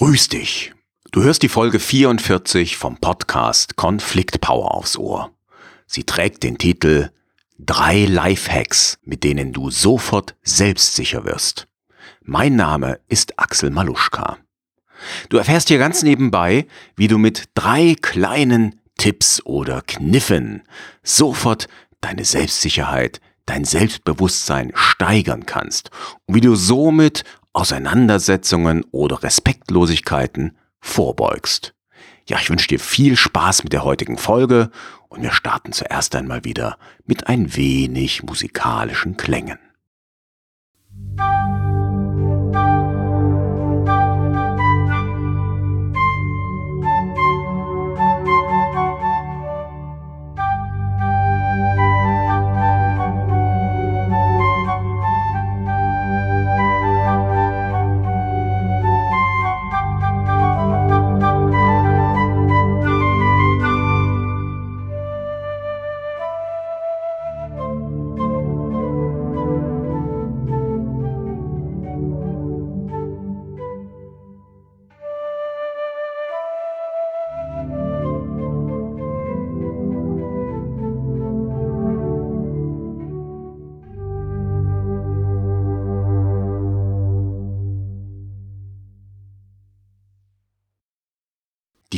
Grüß 0.00 0.28
dich. 0.28 0.72
Du 1.12 1.22
hörst 1.24 1.42
die 1.42 1.50
Folge 1.50 1.78
44 1.78 2.78
vom 2.78 2.96
Podcast 2.96 3.76
Konflikt 3.76 4.40
Power 4.40 4.74
aufs 4.74 4.96
Ohr. 4.96 5.30
Sie 5.86 6.04
trägt 6.04 6.42
den 6.42 6.56
Titel 6.56 7.10
Drei 7.58 8.06
Lifehacks, 8.06 8.98
mit 9.04 9.24
denen 9.24 9.52
du 9.52 9.70
sofort 9.70 10.36
selbstsicher 10.42 11.26
wirst. 11.26 11.68
Mein 12.22 12.56
Name 12.56 12.98
ist 13.08 13.38
Axel 13.38 13.68
Maluschka. 13.68 14.38
Du 15.28 15.36
erfährst 15.36 15.68
hier 15.68 15.76
ganz 15.76 16.02
nebenbei, 16.02 16.66
wie 16.96 17.06
du 17.06 17.18
mit 17.18 17.50
drei 17.52 17.94
kleinen 18.00 18.80
Tipps 18.96 19.44
oder 19.44 19.82
Kniffen 19.82 20.62
sofort 21.02 21.68
deine 22.00 22.24
Selbstsicherheit, 22.24 23.20
dein 23.44 23.66
Selbstbewusstsein 23.66 24.72
steigern 24.74 25.44
kannst 25.44 25.90
und 26.24 26.36
wie 26.36 26.40
du 26.40 26.54
somit 26.54 27.22
Auseinandersetzungen 27.52 28.84
oder 28.90 29.22
Respektlosigkeiten 29.22 30.56
vorbeugst. 30.80 31.74
Ja, 32.28 32.38
ich 32.38 32.50
wünsche 32.50 32.68
dir 32.68 32.78
viel 32.78 33.16
Spaß 33.16 33.64
mit 33.64 33.72
der 33.72 33.84
heutigen 33.84 34.18
Folge 34.18 34.70
und 35.08 35.22
wir 35.22 35.32
starten 35.32 35.72
zuerst 35.72 36.14
einmal 36.14 36.44
wieder 36.44 36.78
mit 37.04 37.26
ein 37.26 37.56
wenig 37.56 38.22
musikalischen 38.22 39.16
Klängen. 39.16 39.58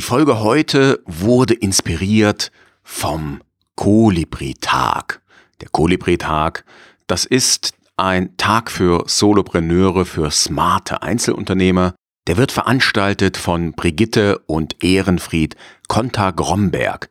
Folge 0.03 0.41
heute 0.41 1.01
wurde 1.05 1.53
inspiriert 1.53 2.51
vom 2.83 3.41
Kolibri-Tag. 3.75 5.21
Der 5.61 5.69
Kolibri-Tag, 5.69 6.65
das 7.07 7.23
ist 7.23 7.71
ein 7.95 8.35
Tag 8.35 8.69
für 8.69 9.05
Solopreneure, 9.07 10.05
für 10.05 10.29
smarte 10.29 11.01
Einzelunternehmer. 11.03 11.95
Der 12.27 12.35
wird 12.35 12.51
veranstaltet 12.51 13.37
von 13.37 13.71
Brigitte 13.71 14.39
und 14.39 14.83
Ehrenfried 14.83 15.55
Konter-Gromberg. 15.87 17.09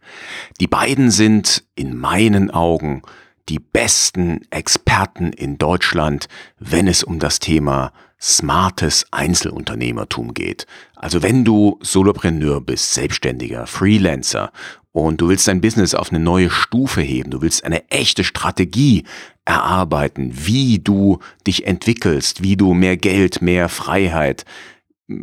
Die 0.61 0.69
beiden 0.69 1.11
sind 1.11 1.65
in 1.75 1.97
meinen 1.97 2.51
Augen 2.51 3.03
die 3.49 3.59
besten 3.59 4.43
Experten 4.51 5.33
in 5.33 5.57
Deutschland, 5.57 6.29
wenn 6.59 6.87
es 6.87 7.03
um 7.03 7.19
das 7.19 7.39
Thema 7.39 7.93
smartes 8.23 9.05
Einzelunternehmertum 9.11 10.33
geht. 10.33 10.67
Also 10.95 11.23
wenn 11.23 11.45
du 11.45 11.79
Solopreneur 11.83 12.61
bist, 12.61 12.95
Selbstständiger, 12.95 13.67
Freelancer 13.67 14.53
und 14.93 15.21
du 15.21 15.29
willst 15.29 15.49
dein 15.49 15.61
Business 15.61 15.95
auf 15.95 16.11
eine 16.11 16.21
neue 16.21 16.49
Stufe 16.49 17.01
heben, 17.01 17.33
du 17.33 17.43
willst 17.43 17.65
eine 17.65 17.91
echte 17.91 18.23
Strategie 18.23 19.05
erarbeiten, 19.45 20.31
wie 20.47 20.79
du 20.79 21.19
dich 21.47 21.67
entwickelst, 21.67 22.45
wie 22.45 22.57
du 22.57 22.75
mehr 22.75 22.97
Geld, 22.97 23.43
mehr 23.43 23.69
Freiheit 23.69 24.45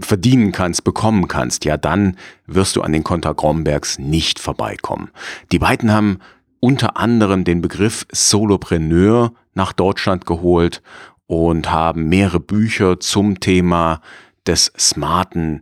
verdienen 0.02 0.52
kannst, 0.52 0.84
bekommen 0.84 1.30
kannst, 1.30 1.64
ja 1.64 1.78
dann 1.78 2.18
wirst 2.46 2.76
du 2.76 2.82
an 2.82 2.92
den 2.92 3.04
Konter 3.04 3.34
Grombergs 3.34 3.98
nicht 3.98 4.40
vorbeikommen. 4.40 5.10
Die 5.54 5.60
beiden 5.60 5.92
haben 5.92 6.20
unter 6.60 6.98
anderem 6.98 7.46
den 7.46 7.62
Begriff 7.62 8.06
Solopreneur 8.12 9.32
nach 9.54 9.72
Deutschland 9.72 10.26
geholt 10.26 10.82
und 11.30 11.72
haben 11.72 12.10
mehrere 12.10 12.40
Bücher 12.40 13.00
zum 13.00 13.40
Thema 13.40 14.02
des 14.48 14.74
smarten 14.80 15.62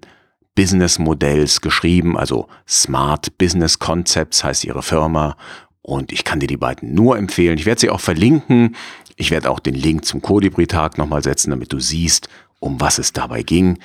Business 0.56 0.98
Modells 0.98 1.60
geschrieben, 1.60 2.18
also 2.18 2.48
Smart 2.66 3.38
Business 3.38 3.78
Concepts 3.78 4.46
heißt 4.46 4.64
ihre 4.64 4.82
Firma 4.82 5.36
und 5.82 6.14
ich 6.14 6.24
kann 6.24 6.40
dir 6.40 6.48
die 6.48 6.56
beiden 6.56 6.94
nur 6.94 7.18
empfehlen. 7.18 7.58
Ich 7.58 7.66
werde 7.66 7.82
sie 7.82 7.90
auch 7.90 8.00
verlinken. 8.00 8.78
Ich 9.18 9.30
werde 9.30 9.52
auch 9.52 9.60
den 9.60 9.76
Link 9.76 10.06
zum 10.06 10.22
Kolibri-Tag 10.22 10.98
nochmal 10.98 11.22
setzen, 11.22 11.50
damit 11.50 11.74
du 11.74 11.80
siehst, 11.80 12.30
um 12.60 12.80
was 12.80 12.98
es 12.98 13.12
dabei 13.12 13.44
ging. 13.44 13.78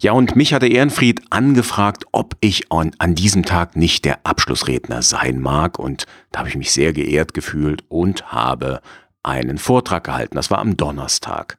Ja, 0.00 0.12
und 0.12 0.36
mich 0.36 0.52
hatte 0.52 0.66
Ehrenfried 0.66 1.22
angefragt, 1.30 2.04
ob 2.12 2.36
ich 2.40 2.70
an, 2.70 2.92
an 2.98 3.14
diesem 3.14 3.46
Tag 3.46 3.74
nicht 3.74 4.04
der 4.04 4.26
Abschlussredner 4.26 5.00
sein 5.00 5.40
mag. 5.40 5.78
Und 5.78 6.04
da 6.30 6.40
habe 6.40 6.50
ich 6.50 6.56
mich 6.56 6.72
sehr 6.72 6.92
geehrt 6.92 7.32
gefühlt 7.32 7.84
und 7.88 8.30
habe 8.32 8.82
einen 9.22 9.58
Vortrag 9.58 10.04
gehalten. 10.04 10.36
Das 10.36 10.50
war 10.50 10.58
am 10.58 10.76
Donnerstag. 10.76 11.58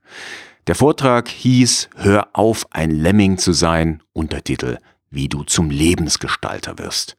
Der 0.68 0.76
Vortrag 0.76 1.28
hieß 1.28 1.90
Hör 1.96 2.30
auf, 2.34 2.66
ein 2.72 2.92
Lemming 2.92 3.38
zu 3.38 3.54
sein, 3.54 4.02
Untertitel 4.14 4.78
Wie 5.10 5.28
du 5.28 5.44
zum 5.44 5.70
Lebensgestalter 5.70 6.80
wirst. 6.80 7.18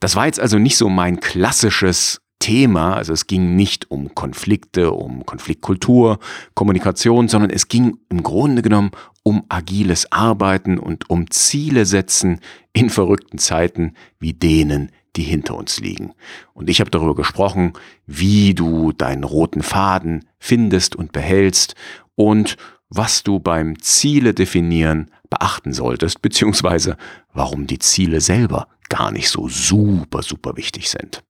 Das 0.00 0.16
war 0.16 0.26
jetzt 0.26 0.40
also 0.40 0.58
nicht 0.58 0.76
so 0.76 0.88
mein 0.88 1.20
klassisches 1.20 2.20
Thema, 2.40 2.94
also 2.94 3.12
es 3.12 3.26
ging 3.26 3.54
nicht 3.54 3.90
um 3.90 4.14
Konflikte, 4.14 4.92
um 4.92 5.24
Konfliktkultur, 5.26 6.18
Kommunikation, 6.54 7.28
sondern 7.28 7.50
es 7.50 7.68
ging 7.68 7.98
im 8.08 8.22
Grunde 8.22 8.62
genommen 8.62 8.90
um 9.22 9.44
agiles 9.50 10.10
Arbeiten 10.10 10.78
und 10.78 11.10
um 11.10 11.30
Ziele 11.30 11.84
setzen 11.84 12.40
in 12.72 12.88
verrückten 12.90 13.38
Zeiten 13.38 13.94
wie 14.18 14.32
denen, 14.32 14.90
die 15.16 15.22
hinter 15.22 15.56
uns 15.56 15.80
liegen. 15.80 16.12
Und 16.54 16.70
ich 16.70 16.80
habe 16.80 16.90
darüber 16.90 17.14
gesprochen, 17.14 17.72
wie 18.06 18.54
du 18.54 18.92
deinen 18.92 19.24
roten 19.24 19.62
Faden 19.62 20.24
findest 20.38 20.96
und 20.96 21.12
behältst 21.12 21.74
und 22.14 22.56
was 22.88 23.22
du 23.22 23.38
beim 23.38 23.80
Ziele 23.80 24.34
definieren 24.34 25.10
beachten 25.30 25.72
solltest, 25.72 26.20
beziehungsweise 26.22 26.96
warum 27.32 27.66
die 27.66 27.78
Ziele 27.78 28.20
selber 28.20 28.68
gar 28.88 29.12
nicht 29.12 29.28
so 29.28 29.48
super, 29.48 30.22
super 30.22 30.56
wichtig 30.56 30.90
sind. 30.90 31.22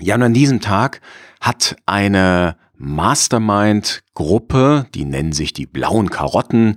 Ja, 0.00 0.14
und 0.14 0.22
an 0.22 0.34
diesem 0.34 0.60
Tag 0.60 1.00
hat 1.40 1.76
eine 1.86 2.56
Mastermind-Gruppe, 2.76 4.86
die 4.94 5.06
nennen 5.06 5.32
sich 5.32 5.54
die 5.54 5.66
blauen 5.66 6.10
Karotten, 6.10 6.76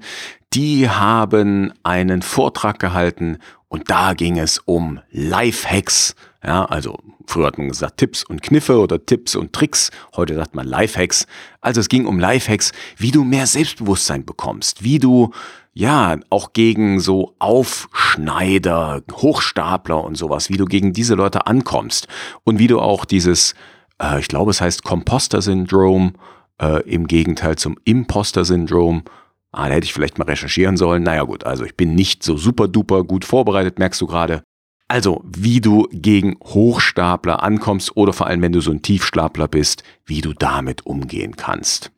die 0.54 0.90
haben 0.90 1.74
einen 1.84 2.22
Vortrag 2.22 2.80
gehalten 2.80 3.38
und 3.68 3.90
da 3.90 4.14
ging 4.14 4.40
es 4.40 4.60
um 4.60 5.00
Lifehacks. 5.12 6.16
Ja, 6.44 6.66
also 6.66 6.98
früher 7.28 7.48
hat 7.48 7.58
man 7.58 7.68
gesagt 7.68 7.98
Tipps 7.98 8.24
und 8.24 8.42
Kniffe 8.42 8.80
oder 8.80 9.06
Tipps 9.06 9.36
und 9.36 9.54
Tricks. 9.54 9.92
Heute 10.16 10.36
sagt 10.36 10.56
man 10.56 10.66
Lifehacks. 10.66 11.28
Also 11.62 11.80
es 11.82 11.90
ging 11.90 12.08
um 12.08 12.20
Lifehacks, 12.20 12.72
wie 12.98 13.12
du 13.12 13.24
mehr 13.24 13.46
Selbstbewusstsein 13.46 14.26
bekommst, 14.26 14.84
wie 14.84 14.98
du 14.98 15.32
ja 15.74 16.18
auch 16.32 16.54
gegen 16.54 17.00
so 17.00 17.36
Aufschneider, 17.38 19.02
Hochstapler 19.12 20.04
und 20.04 20.16
sowas, 20.16 20.50
wie 20.50 20.58
du 20.58 20.66
gegen 20.66 20.94
diese 20.94 21.14
Leute 21.14 21.46
ankommst 21.46 22.08
und 22.44 22.58
wie 22.58 22.68
du 22.68 22.80
auch 22.80 23.06
dieses, 23.06 23.54
äh, 24.02 24.20
ich 24.20 24.28
glaube, 24.28 24.50
es 24.50 24.62
heißt 24.62 24.84
Composter-Syndrom 24.84 26.16
äh, 26.60 26.82
im 26.90 27.06
Gegenteil 27.06 27.56
zum 27.58 27.78
Imposter-Syndrom 27.84 29.04
Ah, 29.52 29.68
da 29.68 29.76
hätte 29.76 29.86
ich 29.86 29.94
vielleicht 29.94 30.20
mal 30.20 30.26
recherchieren 30.26 30.78
sollen. 30.78 31.04
Naja 31.04 31.24
gut, 31.24 31.44
also 31.44 31.64
ich 31.66 31.76
bin 31.76 31.96
nicht 31.96 32.24
so 32.24 32.38
super 32.38 32.68
duper 32.68 33.04
gut 33.04 33.26
vorbereitet, 33.26 33.80
merkst 33.80 34.00
du 34.02 34.08
gerade. 34.08 34.44
Also, 34.88 35.24
wie 35.24 35.62
du 35.62 35.88
gegen 35.92 36.38
Hochstapler 36.44 37.44
ankommst 37.44 37.96
oder 37.96 38.12
vor 38.12 38.28
allem, 38.28 38.42
wenn 38.42 38.52
du 38.52 38.62
so 38.62 38.72
ein 38.72 38.82
Tiefstapler 38.82 39.48
bist, 39.48 39.84
wie 40.06 40.22
du 40.22 40.34
damit 40.34 40.86
umgehen 40.86 41.36
kannst. 41.36 41.92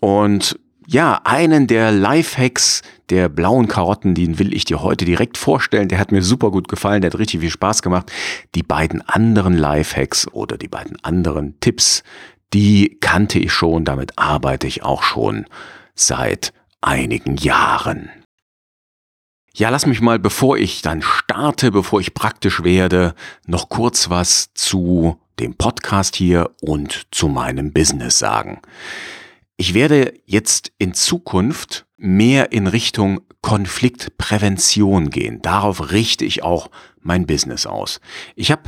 Und 0.00 0.58
ja, 0.86 1.20
einen 1.24 1.66
der 1.66 1.92
Lifehacks 1.92 2.82
der 3.10 3.28
blauen 3.28 3.68
Karotten, 3.68 4.14
den 4.14 4.38
will 4.38 4.54
ich 4.54 4.64
dir 4.64 4.82
heute 4.82 5.04
direkt 5.04 5.36
vorstellen. 5.38 5.88
Der 5.88 5.98
hat 5.98 6.12
mir 6.12 6.22
super 6.22 6.50
gut 6.50 6.68
gefallen, 6.68 7.02
der 7.02 7.10
hat 7.10 7.18
richtig 7.18 7.40
viel 7.40 7.50
Spaß 7.50 7.82
gemacht. 7.82 8.10
Die 8.54 8.62
beiden 8.62 9.02
anderen 9.02 9.56
Lifehacks 9.56 10.26
oder 10.28 10.56
die 10.56 10.68
beiden 10.68 11.02
anderen 11.04 11.58
Tipps, 11.60 12.02
die 12.52 12.96
kannte 13.00 13.38
ich 13.38 13.52
schon, 13.52 13.84
damit 13.84 14.18
arbeite 14.18 14.66
ich 14.66 14.82
auch 14.82 15.02
schon 15.02 15.46
seit 15.94 16.52
einigen 16.86 17.36
Jahren. 17.36 18.10
Ja, 19.56 19.68
lass 19.68 19.86
mich 19.86 20.00
mal, 20.00 20.18
bevor 20.18 20.58
ich 20.58 20.82
dann 20.82 21.00
starte, 21.00 21.70
bevor 21.70 22.00
ich 22.00 22.14
praktisch 22.14 22.64
werde, 22.64 23.14
noch 23.46 23.68
kurz 23.68 24.10
was 24.10 24.52
zu 24.54 25.20
dem 25.38 25.54
Podcast 25.54 26.16
hier 26.16 26.50
und 26.60 27.06
zu 27.12 27.28
meinem 27.28 27.72
Business 27.72 28.18
sagen. 28.18 28.60
Ich 29.56 29.74
werde 29.74 30.12
jetzt 30.26 30.72
in 30.78 30.94
Zukunft 30.94 31.86
mehr 31.96 32.50
in 32.50 32.66
Richtung 32.66 33.20
Konfliktprävention 33.42 35.10
gehen. 35.10 35.40
Darauf 35.40 35.92
richte 35.92 36.24
ich 36.24 36.42
auch 36.42 36.70
mein 37.00 37.26
Business 37.26 37.66
aus. 37.66 38.00
Ich 38.34 38.50
habe 38.50 38.62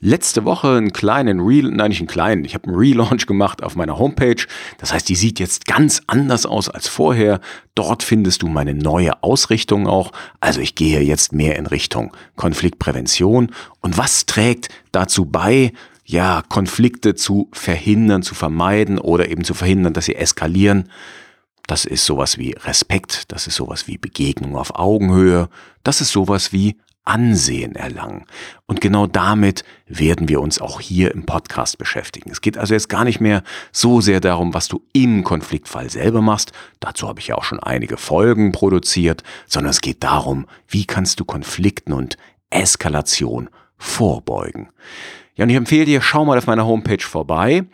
letzte 0.00 0.44
Woche 0.44 0.68
einen 0.68 0.92
kleinen 0.92 1.40
Re 1.40 1.62
nein, 1.62 1.90
nicht 1.90 2.00
einen 2.00 2.08
kleinen, 2.08 2.44
ich 2.44 2.54
habe 2.54 2.68
einen 2.68 2.76
Relaunch 2.76 3.26
gemacht 3.26 3.62
auf 3.62 3.76
meiner 3.76 3.98
Homepage. 3.98 4.46
Das 4.78 4.92
heißt, 4.92 5.08
die 5.08 5.14
sieht 5.14 5.38
jetzt 5.38 5.66
ganz 5.66 6.02
anders 6.06 6.46
aus 6.46 6.68
als 6.68 6.88
vorher. 6.88 7.40
Dort 7.74 8.02
findest 8.02 8.42
du 8.42 8.48
meine 8.48 8.74
neue 8.74 9.22
Ausrichtung 9.22 9.86
auch. 9.86 10.12
Also 10.40 10.60
ich 10.60 10.74
gehe 10.74 11.00
jetzt 11.00 11.32
mehr 11.32 11.56
in 11.56 11.66
Richtung 11.66 12.16
Konfliktprävention. 12.36 13.52
Und 13.80 13.98
was 13.98 14.26
trägt 14.26 14.68
dazu 14.90 15.26
bei, 15.26 15.72
ja, 16.04 16.42
Konflikte 16.48 17.14
zu 17.14 17.48
verhindern, 17.52 18.22
zu 18.22 18.34
vermeiden 18.34 18.98
oder 18.98 19.28
eben 19.28 19.44
zu 19.44 19.54
verhindern, 19.54 19.92
dass 19.92 20.06
sie 20.06 20.16
eskalieren? 20.16 20.88
Das 21.66 21.84
ist 21.84 22.04
sowas 22.04 22.36
wie 22.36 22.52
Respekt, 22.64 23.30
das 23.30 23.46
ist 23.46 23.54
sowas 23.54 23.86
wie 23.86 23.96
Begegnung 23.96 24.56
auf 24.56 24.74
Augenhöhe, 24.74 25.48
das 25.84 26.00
ist 26.00 26.10
sowas 26.10 26.52
wie 26.52 26.76
Ansehen 27.04 27.74
erlangen. 27.74 28.26
Und 28.66 28.80
genau 28.80 29.06
damit 29.06 29.64
werden 29.86 30.28
wir 30.28 30.40
uns 30.40 30.60
auch 30.60 30.80
hier 30.80 31.12
im 31.12 31.26
Podcast 31.26 31.78
beschäftigen. 31.78 32.30
Es 32.30 32.40
geht 32.40 32.58
also 32.58 32.74
jetzt 32.74 32.88
gar 32.88 33.04
nicht 33.04 33.20
mehr 33.20 33.42
so 33.72 34.00
sehr 34.00 34.20
darum, 34.20 34.54
was 34.54 34.68
du 34.68 34.82
im 34.92 35.24
Konfliktfall 35.24 35.90
selber 35.90 36.20
machst. 36.20 36.52
Dazu 36.78 37.08
habe 37.08 37.20
ich 37.20 37.28
ja 37.28 37.36
auch 37.36 37.44
schon 37.44 37.60
einige 37.60 37.96
Folgen 37.96 38.52
produziert, 38.52 39.22
sondern 39.46 39.70
es 39.70 39.80
geht 39.80 40.02
darum, 40.04 40.46
wie 40.68 40.84
kannst 40.84 41.20
du 41.20 41.24
Konflikten 41.24 41.92
und 41.92 42.16
Eskalation 42.50 43.48
vorbeugen. 43.78 44.68
Ja, 45.34 45.44
und 45.44 45.50
ich 45.50 45.56
empfehle 45.56 45.86
dir, 45.86 46.02
schau 46.02 46.24
mal 46.24 46.38
auf 46.38 46.46
meiner 46.46 46.66
Homepage 46.66 47.02
vorbei 47.02 47.64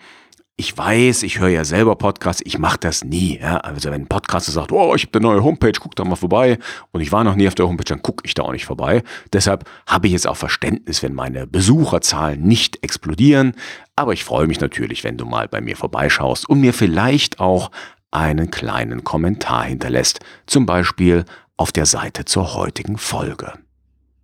ich 0.59 0.77
weiß, 0.77 1.23
ich 1.23 1.39
höre 1.39 1.51
ja 1.51 1.65
selber 1.65 1.97
Podcasts, 1.97 2.43
ich 2.45 2.59
mache 2.59 2.79
das 2.79 3.05
nie. 3.05 3.39
Ja? 3.39 3.59
Also 3.59 3.91
wenn 3.91 4.03
ein 4.03 4.07
Podcaster 4.07 4.53
sagt, 4.53 4.73
oh, 4.73 4.95
ich 4.95 5.03
habe 5.03 5.19
eine 5.19 5.29
neue 5.29 5.45
Homepage, 5.45 5.73
guck 5.79 5.95
da 5.95 6.05
mal 6.05 6.17
vorbei 6.17 6.59
und 6.93 7.03
ich 7.03 7.13
war 7.13 7.25
noch 7.25 7.35
nie 7.35 7.47
auf 7.47 7.55
der 7.55 7.69
Homepage, 7.69 7.85
dann 7.85 8.01
gucke 8.01 8.25
ich 8.25 8.33
da 8.33 8.43
auch 8.43 8.53
nicht 8.53 8.65
vorbei. 8.65 9.03
Deshalb 9.35 9.69
habe 9.87 10.07
ich 10.07 10.15
jetzt 10.15 10.27
auch 10.27 10.37
Verständnis, 10.37 11.03
wenn 11.03 11.13
meine 11.13 11.47
Besucherzahlen 11.47 12.43
nicht 12.43 12.83
explodieren. 12.83 13.55
Aber 13.97 14.15
ich 14.15 14.25
freue 14.25 14.47
mich 14.47 14.61
natürlich, 14.61 15.05
wenn 15.05 15.19
du 15.19 15.27
mal 15.27 15.47
bei 15.47 15.61
mir 15.61 15.77
vorbeischaust 15.77 16.49
und 16.49 16.61
mir 16.61 16.73
vielleicht 16.73 17.39
auch 17.39 17.71
einen 18.11 18.51
kleinen 18.51 19.05
Kommentar 19.05 19.65
hinterlässt. 19.65 20.21
Zum 20.47 20.65
Beispiel 20.65 21.27
auf 21.59 21.71
der 21.71 21.85
Seite 21.85 22.25
zur 22.25 22.55
heutigen 22.55 22.97
Folge. 22.97 23.53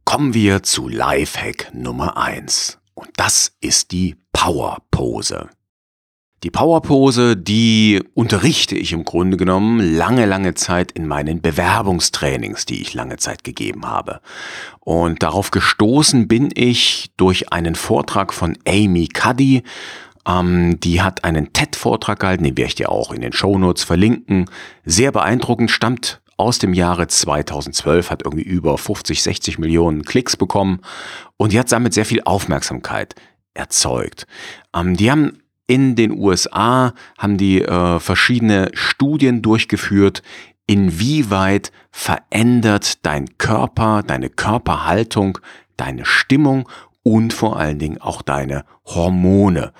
Kommen 0.06 0.32
wir 0.32 0.62
zu 0.62 0.88
Lifehack 0.88 1.75
Nummer 1.75 2.17
eins 2.17 2.78
Und 2.94 3.11
das 3.17 3.52
ist 3.61 3.93
die 3.93 4.17
Power 4.32 4.78
Pose. 4.90 5.50
Die 6.42 6.50
Powerpose, 6.50 7.36
die 7.36 8.02
unterrichte 8.14 8.74
ich 8.74 8.92
im 8.92 9.04
Grunde 9.04 9.36
genommen 9.36 9.78
lange, 9.78 10.26
lange 10.26 10.54
Zeit 10.54 10.90
in 10.90 11.06
meinen 11.06 11.40
Bewerbungstrainings, 11.40 12.66
die 12.66 12.82
ich 12.82 12.94
lange 12.94 13.16
Zeit 13.18 13.44
gegeben 13.44 13.86
habe. 13.86 14.20
Und 14.80 15.22
darauf 15.22 15.52
gestoßen 15.52 16.26
bin 16.26 16.50
ich 16.52 17.12
durch 17.16 17.52
einen 17.52 17.76
Vortrag 17.76 18.34
von 18.34 18.58
Amy 18.66 19.06
Cuddy. 19.06 19.62
Ähm, 20.26 20.80
die 20.80 21.00
hat 21.00 21.22
einen 21.22 21.52
TED-Vortrag 21.52 22.18
gehalten, 22.18 22.42
den 22.42 22.56
werde 22.56 22.68
ich 22.68 22.74
dir 22.74 22.90
auch 22.90 23.12
in 23.12 23.20
den 23.20 23.32
Shownotes 23.32 23.84
verlinken. 23.84 24.46
Sehr 24.84 25.12
beeindruckend, 25.12 25.70
stammt 25.70 26.22
aus 26.36 26.58
dem 26.58 26.74
Jahre 26.74 27.06
2012, 27.06 28.10
hat 28.10 28.24
irgendwie 28.24 28.42
über 28.42 28.78
50, 28.78 29.22
60 29.22 29.58
Millionen 29.60 30.04
Klicks 30.04 30.36
bekommen 30.36 30.80
und 31.36 31.52
die 31.52 31.58
hat 31.60 31.70
damit 31.70 31.94
sehr 31.94 32.04
viel 32.04 32.22
Aufmerksamkeit 32.24 33.14
erzeugt. 33.54 34.26
Ähm, 34.74 34.96
die 34.96 35.08
haben 35.08 35.41
in 35.72 35.96
den 35.96 36.12
USA 36.12 36.92
haben 37.16 37.38
die 37.38 37.62
äh, 37.62 37.98
verschiedene 37.98 38.70
Studien 38.74 39.40
durchgeführt, 39.40 40.22
inwieweit 40.66 41.72
verändert 41.90 43.06
dein 43.06 43.38
Körper, 43.38 44.02
deine 44.06 44.28
Körperhaltung, 44.28 45.38
deine 45.78 46.04
Stimmung 46.04 46.69
und 47.02 47.32
vor 47.32 47.58
allen 47.58 47.78
Dingen 47.78 47.98
auch 48.02 48.20
deine 48.20 48.66
Hormone. 48.84 49.72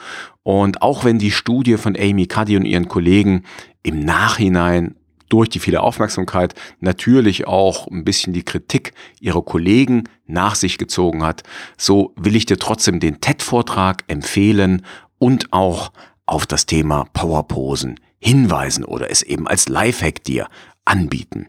Und 0.43 0.81
auch 0.81 1.05
wenn 1.05 1.19
die 1.19 1.31
Studie 1.31 1.77
von 1.77 1.95
Amy 1.95 2.27
Cuddy 2.27 2.57
und 2.57 2.65
ihren 2.65 2.89
Kollegen 2.89 3.43
im 3.83 4.01
Nachhinein 4.01 4.95
durch 5.29 5.51
die 5.51 5.59
viele 5.59 5.83
Aufmerksamkeit 5.83 6.55
natürlich 6.81 7.47
auch 7.47 7.87
ein 7.89 8.05
bisschen 8.05 8.33
die 8.33 8.45
Kritik 8.45 8.95
ihrer 9.21 9.43
Kollegen 9.43 10.05
nach 10.27 10.55
sich 10.55 10.79
gezogen 10.79 11.23
hat, 11.23 11.43
so 11.77 12.15
will 12.17 12.35
ich 12.35 12.47
dir 12.47 12.59
trotzdem 12.59 12.99
den 12.99 13.21
TED-Vortrag 13.21 14.05
empfehlen 14.09 14.87
und 15.23 15.53
auch 15.53 15.93
auf 16.27 16.47
das 16.47 16.67
Thema 16.67 17.05
Powerposen 17.13 18.01
hinweisen 18.19 18.85
oder 18.85 19.09
es 19.09 19.23
eben 19.23 19.47
als 19.47 19.69
Lifehack 19.69 20.25
dir 20.25 20.49
anbieten. 20.85 21.47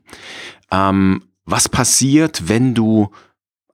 Ähm, 0.70 1.24
was 1.46 1.70
passiert, 1.70 2.48
wenn 2.48 2.76
du 2.76 3.10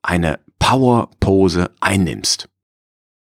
eine 0.01 0.39
Powerpose 0.57 1.71
einnimmst? 1.81 2.47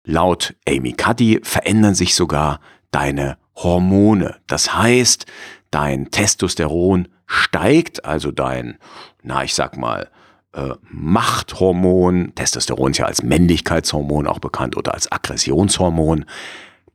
Laut 0.04 0.54
Amy 0.68 0.92
Cuddy 0.92 1.40
verändern 1.42 1.94
sich 1.94 2.14
sogar 2.14 2.60
deine 2.90 3.38
Hormone. 3.54 4.36
Das 4.46 4.74
heißt, 4.74 5.24
dein 5.70 6.10
Testosteron 6.10 7.08
steigt, 7.24 8.04
also 8.04 8.32
dein, 8.32 8.76
na, 9.22 9.44
ich 9.44 9.54
sag 9.54 9.78
mal, 9.78 10.10
äh, 10.52 10.74
Machthormon, 10.90 12.34
Testosteron 12.34 12.90
ist 12.90 12.98
ja 12.98 13.06
als 13.06 13.22
Männlichkeitshormon 13.22 14.26
auch 14.26 14.40
bekannt 14.40 14.76
oder 14.76 14.92
als 14.92 15.10
Aggressionshormon, 15.10 16.26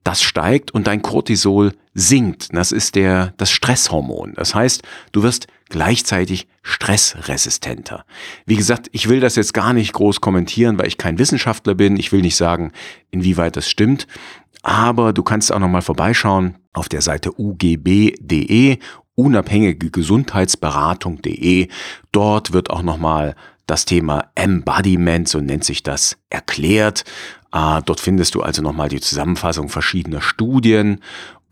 das 0.03 0.21
steigt 0.21 0.71
und 0.71 0.87
dein 0.87 1.01
Cortisol 1.01 1.73
sinkt. 1.93 2.49
Das 2.53 2.71
ist 2.71 2.95
der, 2.95 3.33
das 3.37 3.51
Stresshormon. 3.51 4.33
Das 4.35 4.55
heißt, 4.55 4.83
du 5.11 5.23
wirst 5.23 5.47
gleichzeitig 5.69 6.47
stressresistenter. 6.63 8.05
Wie 8.45 8.55
gesagt, 8.55 8.89
ich 8.91 9.09
will 9.09 9.19
das 9.19 9.35
jetzt 9.35 9.53
gar 9.53 9.73
nicht 9.73 9.93
groß 9.93 10.21
kommentieren, 10.21 10.77
weil 10.77 10.87
ich 10.87 10.97
kein 10.97 11.19
Wissenschaftler 11.19 11.75
bin. 11.75 11.97
Ich 11.97 12.11
will 12.11 12.21
nicht 12.21 12.35
sagen, 12.35 12.71
inwieweit 13.11 13.55
das 13.55 13.69
stimmt. 13.69 14.07
Aber 14.63 15.13
du 15.13 15.23
kannst 15.23 15.51
auch 15.51 15.59
nochmal 15.59 15.81
vorbeischauen 15.81 16.57
auf 16.73 16.87
der 16.87 17.01
Seite 17.01 17.31
ugb.de, 17.37 18.77
unabhängige 19.15 19.91
Gesundheitsberatung.de. 19.91 21.67
Dort 22.11 22.53
wird 22.53 22.69
auch 22.69 22.83
nochmal 22.83 23.35
das 23.65 23.85
Thema 23.85 24.31
Embodiment, 24.35 25.29
so 25.29 25.39
nennt 25.39 25.63
sich 25.63 25.83
das, 25.83 26.17
erklärt. 26.29 27.05
Äh, 27.53 27.81
dort 27.85 27.99
findest 27.99 28.35
du 28.35 28.41
also 28.41 28.61
nochmal 28.61 28.89
die 28.89 29.01
Zusammenfassung 29.01 29.69
verschiedener 29.69 30.21
Studien 30.21 31.01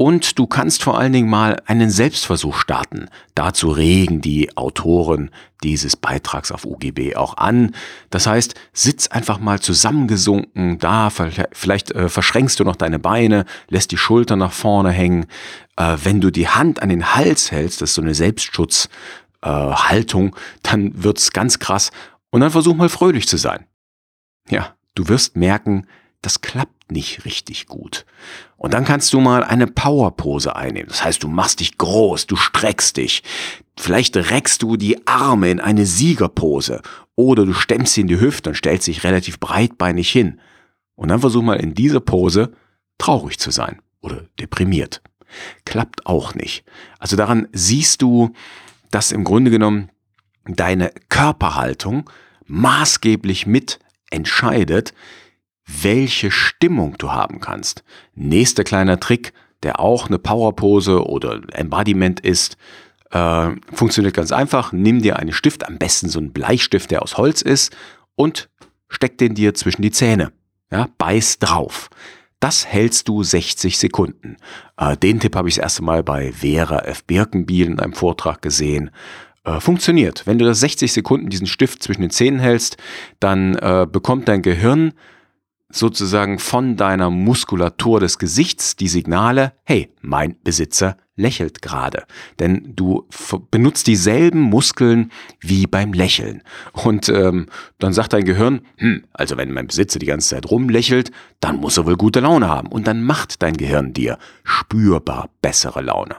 und 0.02 0.40
du 0.40 0.48
kannst 0.48 0.82
vor 0.82 0.98
allen 0.98 1.12
Dingen 1.12 1.30
mal 1.30 1.62
einen 1.66 1.90
Selbstversuch 1.90 2.56
starten. 2.56 3.10
Dazu 3.36 3.70
regen 3.70 4.22
die 4.22 4.56
Autoren 4.56 5.30
dieses 5.62 5.98
Beitrags 5.98 6.54
auf 6.54 6.64
UGB 6.64 7.18
auch 7.18 7.36
an. 7.36 7.76
Das 8.10 8.26
heißt, 8.26 8.56
sitz 8.72 9.08
einfach 9.08 9.40
mal 9.40 9.60
zusammengesunken 9.60 10.80
da, 10.80 11.10
vielleicht 11.10 11.92
äh, 11.92 12.08
verschränkst 12.08 12.62
du 12.62 12.64
noch 12.64 12.78
deine 12.78 12.98
Beine, 12.98 13.44
lässt 13.68 13.92
die 13.92 13.98
Schulter 13.98 14.38
nach 14.38 14.54
vorne 14.54 14.92
hängen. 14.92 15.26
Äh, 15.76 15.98
wenn 16.02 16.22
du 16.22 16.32
die 16.32 16.48
Hand 16.48 16.82
an 16.82 16.88
den 16.88 17.14
Hals 17.14 17.52
hältst, 17.52 17.82
das 17.82 17.90
ist 17.90 17.96
so 17.96 18.02
eine 18.02 18.16
Selbstschutzhaltung, 18.16 20.28
äh, 20.30 20.40
dann 20.64 21.04
wird's 21.04 21.32
ganz 21.32 21.60
krass. 21.60 21.92
Und 22.30 22.40
dann 22.40 22.52
versuch 22.52 22.76
mal 22.76 22.88
fröhlich 22.88 23.28
zu 23.28 23.36
sein. 23.36 23.66
Ja, 24.48 24.78
Du 25.00 25.08
wirst 25.08 25.38
merken, 25.38 25.88
das 26.22 26.42
klappt 26.42 26.92
nicht 26.92 27.24
richtig 27.24 27.68
gut. 27.68 28.06
Und 28.58 28.74
dann 28.74 28.84
kannst 28.84 29.14
du 29.14 29.22
mal 29.22 29.46
eine 29.46 29.66
Powerpose 29.66 30.58
einnehmen. 30.58 30.90
Das 30.90 31.06
heißt, 31.06 31.24
du 31.24 31.30
machst 31.30 31.62
dich 31.62 31.78
groß, 31.78 32.28
du 32.28 32.36
streckst 32.36 32.98
dich. 32.98 33.24
Vielleicht 33.78 34.18
reckst 34.18 34.62
du 34.62 34.76
die 34.76 35.08
Arme 35.08 35.52
in 35.52 35.62
eine 35.62 35.86
Siegerpose 35.86 36.82
oder 37.16 37.46
du 37.46 37.54
stemmst 37.54 37.94
sie 37.94 38.02
in 38.02 38.08
die 38.08 38.20
Hüfte 38.20 38.50
und 38.50 38.58
stellst 38.58 38.88
dich 38.88 39.06
relativ 39.06 39.40
breitbeinig 39.40 40.12
hin. 40.12 40.42
Und 40.96 41.08
dann 41.08 41.22
versuch 41.22 41.44
mal 41.44 41.62
in 41.62 41.74
dieser 41.74 42.02
Pose 42.02 42.52
traurig 42.98 43.40
zu 43.40 43.52
sein 43.52 43.82
oder 44.02 44.26
deprimiert. 44.38 45.02
Klappt 45.64 46.08
auch 46.08 46.36
nicht. 46.36 46.66
Also 47.00 47.16
daran 47.16 47.48
siehst 47.54 48.02
du, 48.02 48.34
dass 48.92 49.14
im 49.14 49.24
Grunde 49.24 49.50
genommen 49.50 49.92
deine 50.44 50.92
Körperhaltung 51.08 52.10
maßgeblich 52.48 53.46
mit 53.46 53.80
entscheidet, 54.10 54.94
welche 55.66 56.32
Stimmung 56.32 56.98
du 56.98 57.12
haben 57.12 57.40
kannst. 57.40 57.84
Nächster 58.16 58.64
kleiner 58.64 59.00
Trick, 59.00 59.34
der 59.64 59.80
auch 59.80 60.08
eine 60.08 60.20
Powerpose 60.20 61.06
oder 61.06 61.42
Embodiment 61.54 62.20
ist, 62.20 62.58
äh, 63.12 63.50
funktioniert 63.72 64.14
ganz 64.14 64.32
einfach. 64.32 64.72
Nimm 64.72 65.02
dir 65.02 65.18
einen 65.18 65.34
Stift, 65.34 65.68
am 65.68 65.78
besten 65.78 66.10
so 66.10 66.20
einen 66.20 66.34
Bleistift, 66.34 66.92
der 66.92 67.02
aus 67.02 67.18
Holz 67.18 67.42
ist, 67.42 67.76
und 68.16 68.50
steck 68.88 69.18
den 69.18 69.36
dir 69.36 69.54
zwischen 69.54 69.82
die 69.82 69.92
Zähne. 69.92 70.32
Ja, 70.72 70.88
beiß 70.98 71.40
drauf. 71.40 71.90
Das 72.40 72.66
hältst 72.66 73.10
du 73.10 73.24
60 73.24 73.78
Sekunden. 73.78 74.38
Äh, 74.78 74.96
den 74.98 75.20
Tipp 75.20 75.36
habe 75.36 75.50
ich 75.50 75.56
das 75.56 75.64
erste 75.64 75.84
Mal 75.84 76.04
bei 76.04 76.32
Vera 76.32 76.80
F. 76.80 77.04
Birkenbiel 77.04 77.68
in 77.68 77.80
einem 77.80 77.94
Vortrag 77.94 78.42
gesehen 78.42 78.92
äh, 79.44 79.60
funktioniert. 79.60 80.26
Wenn 80.26 80.40
du 80.40 80.46
das 80.46 80.60
60 80.60 80.92
Sekunden 80.92 81.30
diesen 81.30 81.48
Stift 81.48 81.84
zwischen 81.84 82.02
den 82.02 82.12
Zähnen 82.12 82.40
hältst, 82.40 82.78
dann 83.20 83.56
äh, 83.56 83.88
bekommt 83.90 84.28
dein 84.28 84.42
Gehirn 84.42 84.94
sozusagen 85.72 86.40
von 86.40 86.78
deiner 86.78 87.10
Muskulatur 87.10 88.00
des 88.00 88.18
Gesichts 88.18 88.76
die 88.76 88.88
Signale, 88.88 89.54
hey, 89.64 89.94
mein 90.02 90.36
Besitzer 90.44 90.98
lächelt 91.16 91.62
gerade. 91.62 92.06
Denn 92.40 92.74
du 92.76 93.08
benutzt 93.52 93.86
dieselben 93.88 94.40
Muskeln 94.40 95.12
wie 95.42 95.68
beim 95.68 95.94
Lächeln. 95.94 96.42
Und 96.72 97.10
ähm, 97.10 97.48
dann 97.78 97.94
sagt 97.94 98.14
dein 98.14 98.24
Gehirn, 98.24 98.62
hm, 98.78 99.04
also 99.14 99.38
wenn 99.38 99.52
mein 99.52 99.68
Besitzer 99.68 100.00
die 100.00 100.06
ganze 100.08 100.30
Zeit 100.30 100.50
rumlächelt, 100.50 101.12
dann 101.40 101.58
muss 101.58 101.78
er 101.78 101.86
wohl 101.86 101.98
gute 101.98 102.22
Laune 102.22 102.48
haben. 102.48 102.70
Und 102.70 102.88
dann 102.88 103.04
macht 103.04 103.44
dein 103.44 103.58
Gehirn 103.58 103.94
dir 103.94 104.18
spürbar 104.44 105.30
bessere 105.42 105.82
Laune. 105.82 106.16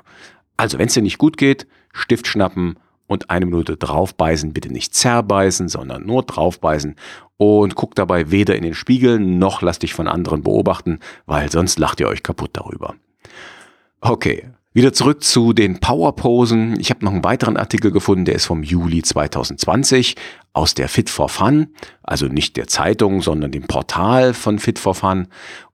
Also 0.57 0.79
wenn 0.79 0.87
es 0.87 0.95
dir 0.95 1.03
nicht 1.03 1.19
gut 1.19 1.37
geht, 1.39 1.67
Stift 1.93 2.29
schnappen 2.29 2.77
und 3.11 3.29
eine 3.29 3.45
Minute 3.45 3.77
draufbeißen, 3.77 4.53
bitte 4.53 4.73
nicht 4.73 4.95
zerbeißen, 4.95 5.69
sondern 5.69 6.07
nur 6.07 6.23
draufbeißen 6.23 6.95
und 7.39 7.75
guck 7.75 7.97
dabei 7.97 8.31
weder 8.31 8.55
in 8.55 8.63
den 8.63 8.75
Spiegel 8.75 9.19
noch 9.19 9.63
lass 9.63 9.81
dich 9.81 9.95
von 9.95 10.07
anderen 10.07 10.45
beobachten, 10.45 11.01
weil 11.27 11.51
sonst 11.51 11.81
lacht 11.81 11.99
ihr 11.99 12.07
euch 12.07 12.23
kaputt 12.23 12.51
darüber. 12.53 12.95
Okay, 14.01 14.45
wieder 14.73 14.93
zurück 14.93 15.25
zu 15.25 15.53
den 15.53 15.81
Powerposen. 15.81 16.79
Ich 16.79 16.91
habe 16.91 17.05
noch 17.05 17.13
einen 17.13 17.25
weiteren 17.25 17.57
Artikel 17.57 17.91
gefunden, 17.91 18.27
der 18.27 18.37
ist 18.37 18.47
vom 18.47 18.63
Juli 18.63 19.03
2020 19.03 20.15
aus 20.53 20.75
der 20.75 20.89
Fit 20.89 21.11
for 21.11 21.29
Fun, 21.29 21.75
also 22.05 22.27
nicht 22.27 22.57
der 22.57 22.69
Zeitung, 22.69 23.23
sondern 23.23 23.51
dem 23.51 23.65
Portal 23.65 24.35
von 24.35 24.61
Fit 24.61 24.79
for 24.79 24.95
Fun. 24.95 25.27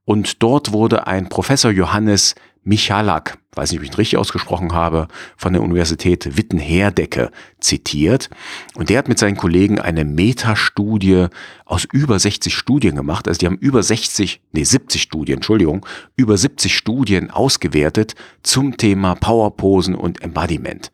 Und 0.05 0.41
dort 0.41 0.73
wurde 0.73 1.05
ein 1.05 1.29
Professor 1.29 1.69
Johannes 1.69 2.33
Michalak, 2.63 3.37
weiß 3.57 3.71
nicht, 3.71 3.79
ob 3.79 3.83
ich 3.83 3.91
ihn 3.91 3.95
richtig 3.95 4.17
ausgesprochen 4.17 4.73
habe, 4.73 5.07
von 5.35 5.53
der 5.53 5.61
Universität 5.61 6.37
Witten-Herdecke 6.37 7.31
zitiert. 7.59 8.29
Und 8.75 8.89
der 8.89 8.99
hat 8.99 9.07
mit 9.07 9.19
seinen 9.19 9.35
Kollegen 9.35 9.79
eine 9.79 10.05
Metastudie 10.05 11.27
aus 11.65 11.85
über 11.91 12.19
60 12.19 12.53
Studien 12.53 12.95
gemacht. 12.95 13.27
Also 13.27 13.39
die 13.39 13.47
haben 13.47 13.57
über 13.57 13.83
60, 13.83 14.41
nee, 14.51 14.63
70 14.63 15.01
Studien, 15.01 15.37
Entschuldigung, 15.37 15.85
über 16.15 16.37
70 16.37 16.75
Studien 16.75 17.31
ausgewertet 17.31 18.15
zum 18.43 18.77
Thema 18.77 19.15
Powerposen 19.15 19.95
und 19.95 20.21
Embodiment. 20.21 20.91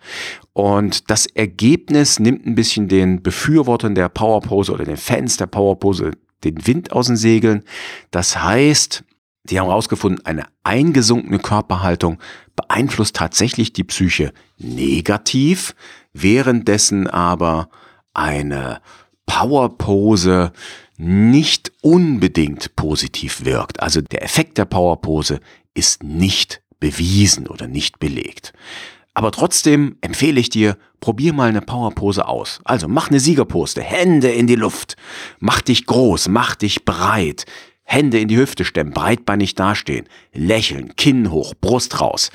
Und 0.54 1.10
das 1.10 1.26
Ergebnis 1.26 2.20
nimmt 2.20 2.46
ein 2.46 2.56
bisschen 2.56 2.88
den 2.88 3.22
Befürwortern 3.22 3.96
der 3.96 4.10
Powerpose 4.10 4.72
oder 4.72 4.86
den 4.86 4.98
Fans 4.98 5.38
der 5.38 5.48
Powerpose 5.48 6.12
den 6.44 6.68
Wind 6.68 6.92
aus 6.92 7.08
den 7.08 7.16
Segeln. 7.16 7.64
Das 8.12 8.42
heißt, 8.42 9.04
die 9.46 9.60
haben 9.60 9.68
herausgefunden, 9.68 10.26
eine 10.26 10.46
eingesunkene 10.64 11.40
Körperhaltung 11.40 12.20
beeinflusst 12.56 13.16
tatsächlich 13.16 13.74
die 13.74 13.84
Psyche 13.84 14.34
negativ, 14.58 15.76
währenddessen 16.14 17.08
aber 17.08 17.70
eine 18.14 18.82
Powerpose 19.26 20.52
nicht 20.98 21.72
unbedingt 21.82 22.76
positiv 22.76 23.46
wirkt. 23.46 23.82
Also 23.82 24.02
der 24.02 24.24
Effekt 24.24 24.58
der 24.58 24.66
Powerpose 24.66 25.40
ist 25.74 26.04
nicht 26.04 26.62
bewiesen 26.80 27.48
oder 27.48 27.68
nicht 27.68 28.00
belegt. 28.00 28.54
Aber 29.14 29.32
trotzdem 29.32 29.98
empfehle 30.02 30.40
ich 30.40 30.50
dir, 30.50 30.78
probier 31.00 31.34
mal 31.34 31.50
eine 31.50 31.62
Powerpose 31.62 32.28
aus. 32.28 32.60
Also 32.64 32.88
mach 32.88 33.10
eine 33.10 33.20
Siegerposte, 33.20 33.82
Hände 33.82 34.30
in 34.30 34.48
die 34.48 34.56
Luft, 34.56 34.96
mach 35.40 35.62
dich 35.62 35.86
groß, 35.86 36.30
mach 36.30 36.56
dich 36.56 36.84
breit, 36.84 37.46
Hände 37.84 38.20
in 38.20 38.28
die 38.28 38.38
Hüfte 38.38 38.66
stemmen, 38.66 38.92
breitbeinig 38.92 39.56
dastehen, 39.56 40.08
lächeln, 40.34 40.96
Kinn 40.96 41.32
hoch, 41.32 41.54
Brust 41.60 42.00
raus. 42.02 42.32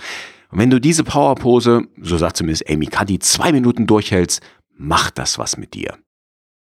Und 0.51 0.59
wenn 0.59 0.71
du 0.71 0.81
diese 0.81 1.05
Powerpose, 1.05 1.83
so 2.01 2.17
sagt 2.17 2.37
zumindest 2.37 2.69
Amy 2.71 2.87
Cuddy, 2.87 3.19
zwei 3.19 3.53
Minuten 3.53 3.87
durchhältst, 3.87 4.43
macht 4.77 5.19
das 5.19 5.39
was 5.39 5.57
mit 5.57 5.75
dir. 5.75 5.99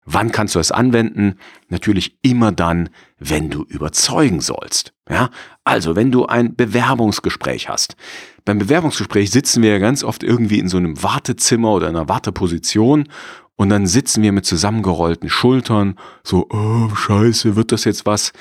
Wann 0.09 0.31
kannst 0.31 0.55
du 0.55 0.59
es 0.59 0.71
anwenden? 0.71 1.35
Natürlich 1.67 2.17
immer 2.21 2.53
dann, 2.53 2.89
wenn 3.19 3.49
du 3.49 3.63
überzeugen 3.63 4.39
sollst. 4.39 4.93
Ja? 5.09 5.29
Also, 5.65 5.97
wenn 5.97 6.11
du 6.11 6.25
ein 6.25 6.55
Bewerbungsgespräch 6.55 7.67
hast. 7.67 7.97
Beim 8.45 8.57
Bewerbungsgespräch 8.57 9.31
sitzen 9.31 9.61
wir 9.61 9.71
ja 9.71 9.79
ganz 9.79 10.05
oft 10.05 10.23
irgendwie 10.23 10.59
in 10.59 10.69
so 10.69 10.77
einem 10.77 11.03
Wartezimmer 11.03 11.73
oder 11.73 11.89
einer 11.89 12.07
Warteposition 12.07 13.09
und 13.57 13.67
dann 13.67 13.85
sitzen 13.85 14.23
wir 14.23 14.31
mit 14.31 14.45
zusammengerollten 14.45 15.29
Schultern, 15.29 15.95
so, 16.23 16.47
oh, 16.49 16.95
scheiße, 16.95 17.57
wird 17.57 17.73
das 17.73 17.83
jetzt 17.83 18.05
was? 18.05 18.31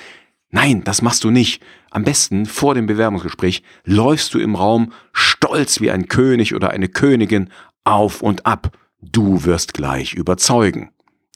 Nein, 0.51 0.85
das 0.85 1.03
machst 1.03 1.25
du 1.25 1.31
nicht. 1.31 1.63
Am 1.91 2.05
besten 2.05 2.47
vor 2.47 2.75
dem 2.75 2.87
Bewerbungsgespräch 2.87 3.63
läufst 3.85 4.33
du 4.35 4.39
im 4.39 4.55
Raum 4.55 4.93
stolz 5.13 5.81
wie 5.81 5.91
ein 5.91 6.09
König 6.09 6.55
oder 6.55 6.71
eine 6.71 6.89
Königin 6.89 7.51
auf 7.85 8.23
und 8.23 8.47
ab. 8.47 8.77
Du 9.01 9.45
wirst 9.45 9.75
gleich 9.75 10.15
überzeugen. 10.15 10.91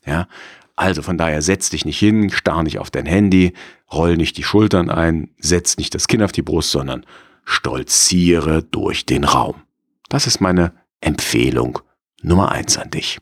Ja? 0.05 0.29
Also 0.76 1.02
von 1.02 1.19
daher 1.19 1.43
setz 1.43 1.71
dich 1.71 1.85
nicht 1.85 1.99
hin, 1.99 2.31
starr 2.31 2.62
nicht 2.62 2.79
auf 2.79 2.90
dein 2.90 3.07
Handy, 3.07 3.52
roll 3.93 4.17
nicht 4.17 4.38
die 4.38 4.45
Schultern 4.45 4.90
ein, 4.90 5.31
setz 5.38 5.76
nicht 5.76 5.95
das 5.95 6.09
Kinn 6.09 6.23
auf 6.23 6.33
die 6.33 6.43
Brust, 6.43 6.71
sondern 6.71 7.05
stolziere 7.45 8.62
durch 8.62 9.05
den 9.05 9.25
Raum. 9.25 9.62
Das 10.09 10.26
ist 10.26 10.40
meine 10.40 10.73
Empfehlung 11.00 11.81
Nummer 12.23 12.52
eins 12.52 12.79
an 12.79 12.90
dich. 12.90 13.19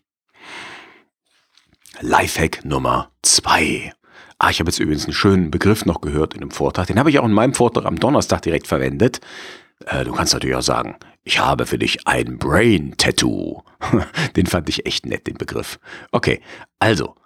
Lifehack 2.01 2.65
Nummer 2.65 3.11
zwei. 3.23 3.93
Ah, 4.39 4.51
ich 4.51 4.61
habe 4.61 4.71
jetzt 4.71 4.79
übrigens 4.79 5.05
einen 5.05 5.15
schönen 5.15 5.51
Begriff 5.51 5.85
noch 5.85 6.01
gehört 6.01 6.35
in 6.35 6.43
einem 6.43 6.53
Vortrag. 6.53 6.87
Den 6.87 6.99
habe 6.99 7.11
ich 7.11 7.19
auch 7.19 7.25
in 7.25 7.33
meinem 7.33 7.55
Vortrag 7.55 7.85
am 7.85 7.99
Donnerstag 7.99 8.43
direkt 8.43 8.69
verwendet. 8.69 9.21
Äh, 9.87 10.05
du 10.05 10.13
kannst 10.13 10.33
natürlich 10.33 10.57
auch 10.57 10.63
sagen, 10.63 10.97
ich 11.25 11.41
habe 11.41 11.67
für 11.67 11.79
dich 11.79 12.07
ein 12.07 12.39
Brain 12.39 12.95
Tattoo. 12.97 13.63
den 14.37 14.47
fand 14.47 14.69
ich 14.69 14.87
echt 14.87 15.07
nett, 15.07 15.27
den 15.27 15.39
Begriff. 15.39 15.81
Okay, 16.13 16.41
also, 16.79 17.17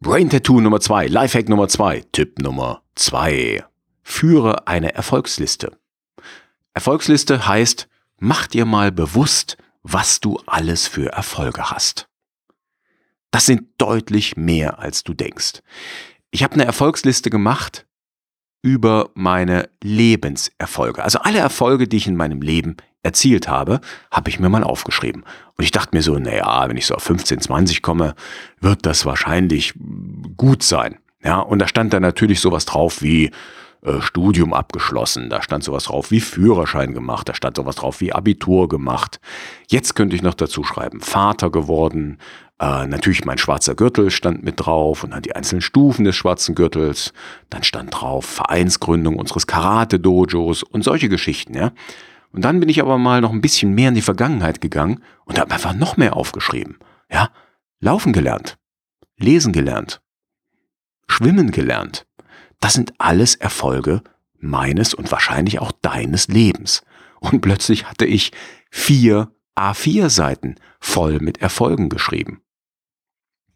Brain 0.00 0.28
Tattoo 0.28 0.60
Nummer 0.60 0.80
zwei, 0.80 1.06
Lifehack 1.06 1.48
Nummer 1.48 1.68
zwei, 1.68 2.04
Tipp 2.12 2.38
Nummer 2.38 2.82
zwei. 2.94 3.64
Führe 4.02 4.66
eine 4.68 4.94
Erfolgsliste. 4.94 5.72
Erfolgsliste 6.74 7.48
heißt, 7.48 7.88
mach 8.18 8.46
dir 8.46 8.64
mal 8.64 8.92
bewusst, 8.92 9.56
was 9.82 10.20
du 10.20 10.38
alles 10.46 10.86
für 10.86 11.12
Erfolge 11.12 11.70
hast. 11.70 12.08
Das 13.30 13.46
sind 13.46 13.68
deutlich 13.78 14.36
mehr, 14.36 14.78
als 14.78 15.02
du 15.02 15.14
denkst. 15.14 15.60
Ich 16.30 16.42
habe 16.42 16.54
eine 16.54 16.64
Erfolgsliste 16.64 17.30
gemacht 17.30 17.86
über 18.62 19.10
meine 19.14 19.70
Lebenserfolge. 19.82 21.02
Also 21.02 21.20
alle 21.20 21.38
Erfolge, 21.38 21.88
die 21.88 21.96
ich 21.96 22.06
in 22.06 22.16
meinem 22.16 22.42
Leben 22.42 22.76
erzielt 23.02 23.48
habe, 23.48 23.80
habe 24.10 24.28
ich 24.28 24.40
mir 24.40 24.48
mal 24.48 24.64
aufgeschrieben. 24.64 25.22
Und 25.56 25.64
ich 25.64 25.70
dachte 25.70 25.96
mir 25.96 26.02
so, 26.02 26.18
naja, 26.18 26.68
wenn 26.68 26.76
ich 26.76 26.86
so 26.86 26.94
auf 26.94 27.02
15, 27.04 27.40
20 27.40 27.82
komme, 27.82 28.14
wird 28.60 28.84
das 28.84 29.06
wahrscheinlich 29.06 29.74
gut 30.36 30.62
sein. 30.62 30.98
Ja, 31.22 31.38
und 31.38 31.60
da 31.60 31.68
stand 31.68 31.92
dann 31.92 32.02
natürlich 32.02 32.40
sowas 32.40 32.64
drauf 32.64 33.00
wie 33.00 33.30
äh, 33.82 34.00
Studium 34.00 34.54
abgeschlossen, 34.54 35.30
da 35.30 35.40
stand 35.42 35.62
sowas 35.62 35.84
drauf 35.84 36.10
wie 36.10 36.20
Führerschein 36.20 36.94
gemacht, 36.94 37.28
da 37.28 37.34
stand 37.34 37.56
sowas 37.56 37.76
drauf 37.76 38.00
wie 38.00 38.12
Abitur 38.12 38.68
gemacht. 38.68 39.20
Jetzt 39.68 39.94
könnte 39.94 40.16
ich 40.16 40.22
noch 40.22 40.34
dazu 40.34 40.64
schreiben, 40.64 41.00
Vater 41.00 41.50
geworden, 41.50 42.18
äh, 42.60 42.86
natürlich 42.86 43.24
mein 43.24 43.38
schwarzer 43.38 43.74
Gürtel 43.74 44.10
stand 44.10 44.42
mit 44.42 44.54
drauf 44.58 45.04
und 45.04 45.10
dann 45.10 45.22
die 45.22 45.36
einzelnen 45.36 45.62
Stufen 45.62 46.04
des 46.04 46.16
schwarzen 46.16 46.54
Gürtels. 46.54 47.12
Dann 47.50 47.62
stand 47.62 47.94
drauf 47.94 48.24
Vereinsgründung 48.24 49.16
unseres 49.16 49.46
Karate-Dojos 49.46 50.64
und 50.64 50.82
solche 50.82 51.08
Geschichten, 51.08 51.54
ja. 51.54 51.72
Und 52.32 52.44
dann 52.44 52.60
bin 52.60 52.68
ich 52.68 52.82
aber 52.82 52.98
mal 52.98 53.20
noch 53.20 53.32
ein 53.32 53.40
bisschen 53.40 53.74
mehr 53.74 53.88
in 53.88 53.94
die 53.94 54.02
Vergangenheit 54.02 54.60
gegangen 54.60 55.02
und 55.24 55.38
habe 55.38 55.52
einfach 55.52 55.74
noch 55.74 55.96
mehr 55.96 56.16
aufgeschrieben. 56.16 56.78
Ja, 57.10 57.30
laufen 57.80 58.12
gelernt, 58.12 58.58
lesen 59.16 59.52
gelernt, 59.52 60.02
schwimmen 61.06 61.52
gelernt. 61.52 62.06
Das 62.60 62.74
sind 62.74 62.92
alles 62.98 63.36
Erfolge 63.36 64.02
meines 64.38 64.94
und 64.94 65.10
wahrscheinlich 65.12 65.60
auch 65.60 65.72
deines 65.72 66.28
Lebens. 66.28 66.82
Und 67.20 67.40
plötzlich 67.40 67.86
hatte 67.86 68.04
ich 68.04 68.32
vier 68.70 69.32
A4-Seiten 69.56 70.56
voll 70.80 71.18
mit 71.20 71.40
Erfolgen 71.40 71.88
geschrieben. 71.88 72.42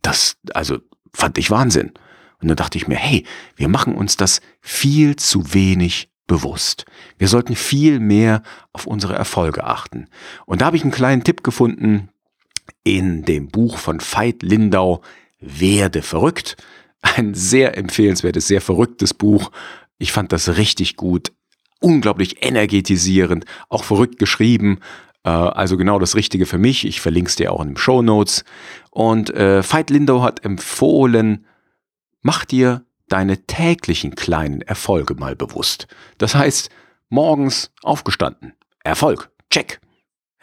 Das, 0.02 0.36
also, 0.54 0.78
fand 1.14 1.38
ich 1.38 1.50
Wahnsinn. 1.50 1.92
Und 2.40 2.48
dann 2.48 2.56
dachte 2.56 2.76
ich 2.76 2.88
mir, 2.88 2.96
hey, 2.96 3.24
wir 3.56 3.68
machen 3.68 3.94
uns 3.94 4.16
das 4.16 4.40
viel 4.60 5.16
zu 5.16 5.54
wenig 5.54 6.10
bewusst. 6.26 6.86
Wir 7.18 7.28
sollten 7.28 7.54
viel 7.54 8.00
mehr 8.00 8.42
auf 8.72 8.86
unsere 8.86 9.14
Erfolge 9.14 9.64
achten. 9.64 10.08
Und 10.46 10.60
da 10.60 10.66
habe 10.66 10.76
ich 10.76 10.82
einen 10.82 10.92
kleinen 10.92 11.24
Tipp 11.24 11.44
gefunden 11.44 12.08
in 12.84 13.24
dem 13.24 13.48
Buch 13.48 13.78
von 13.78 14.00
Veit 14.00 14.42
Lindau, 14.42 15.02
Werde 15.40 16.02
verrückt. 16.02 16.56
Ein 17.02 17.34
sehr 17.34 17.76
empfehlenswertes, 17.76 18.46
sehr 18.46 18.60
verrücktes 18.60 19.14
Buch. 19.14 19.50
Ich 19.98 20.12
fand 20.12 20.32
das 20.32 20.56
richtig 20.56 20.96
gut. 20.96 21.32
Unglaublich 21.80 22.44
energetisierend, 22.44 23.44
auch 23.68 23.84
verrückt 23.84 24.18
geschrieben. 24.18 24.78
Äh, 25.24 25.30
also 25.30 25.76
genau 25.76 25.98
das 25.98 26.14
Richtige 26.14 26.46
für 26.46 26.58
mich. 26.58 26.86
Ich 26.86 27.00
verlinke 27.00 27.28
es 27.28 27.36
dir 27.36 27.52
auch 27.52 27.60
in 27.60 27.70
den 27.70 27.76
Show 27.76 28.02
Notes. 28.02 28.44
Und 28.90 29.30
äh, 29.34 29.62
Veit 29.62 29.90
Lindau 29.90 30.22
hat 30.22 30.44
empfohlen, 30.44 31.46
mach 32.20 32.44
dir 32.44 32.84
deine 33.08 33.46
täglichen 33.46 34.14
kleinen 34.14 34.62
Erfolge 34.62 35.14
mal 35.14 35.36
bewusst. 35.36 35.86
Das 36.18 36.34
heißt, 36.34 36.70
morgens 37.08 37.70
aufgestanden, 37.82 38.54
Erfolg, 38.84 39.30
check. 39.50 39.80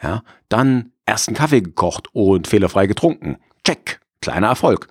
Ja, 0.02 0.22
dann 0.48 0.92
ersten 1.04 1.34
Kaffee 1.34 1.60
gekocht 1.60 2.08
und 2.12 2.46
fehlerfrei 2.46 2.86
getrunken, 2.86 3.36
check, 3.66 4.00
kleiner 4.20 4.46
Erfolg. 4.46 4.86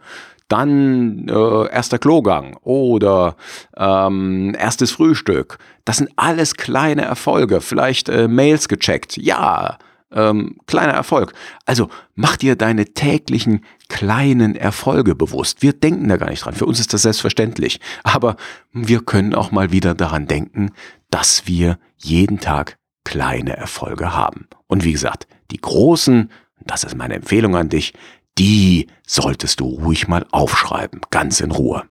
Dann 0.50 1.28
äh, 1.30 1.72
erster 1.72 2.00
Klogang 2.00 2.58
oder 2.62 3.36
ähm, 3.78 4.56
erstes 4.58 4.92
Frühstück. 4.92 5.58
Das 5.86 5.98
sind 5.98 6.10
alles 6.18 6.56
kleine 6.56 7.04
Erfolge. 7.04 7.62
Vielleicht 7.62 8.10
äh, 8.10 8.28
Mails 8.28 8.68
gecheckt. 8.68 9.18
Ja, 9.18 9.78
ähm, 10.12 10.58
kleiner 10.66 10.94
Erfolg. 10.94 11.34
Also 11.66 11.90
mach 12.16 12.36
dir 12.36 12.56
deine 12.56 12.86
täglichen 12.86 13.64
kleinen 13.88 14.56
Erfolge 14.56 15.16
bewusst. 15.16 15.62
Wir 15.62 15.74
denken 15.74 16.10
da 16.10 16.18
gar 16.18 16.30
nicht 16.30 16.46
dran. 16.46 16.56
Für 16.56 16.66
uns 16.66 16.80
ist 16.80 16.94
das 16.94 17.04
selbstverständlich. 17.04 17.80
Aber 18.04 18.36
wir 18.72 19.02
können 19.02 19.36
auch 19.36 19.52
mal 19.52 19.72
wieder 19.72 19.96
daran 19.96 20.28
denken, 20.28 20.72
dass 21.10 21.48
wir 21.48 21.80
jeden 21.98 22.40
Tag 22.40 22.78
kleine 23.04 23.58
Erfolge 23.58 24.14
haben. 24.14 24.48
Und 24.68 24.84
wie 24.84 24.92
gesagt, 24.92 25.28
die 25.52 25.60
großen, 25.60 26.32
das 26.66 26.84
ist 26.84 26.96
meine 26.96 27.16
Empfehlung 27.16 27.56
an 27.56 27.70
dich, 27.70 27.94
die 28.40 28.88
solltest 29.06 29.60
du 29.60 29.66
ruhig 29.68 30.08
mal 30.08 30.26
aufschreiben, 30.32 31.02
ganz 31.12 31.42
in 31.42 31.52
Ruhe. 31.52 31.84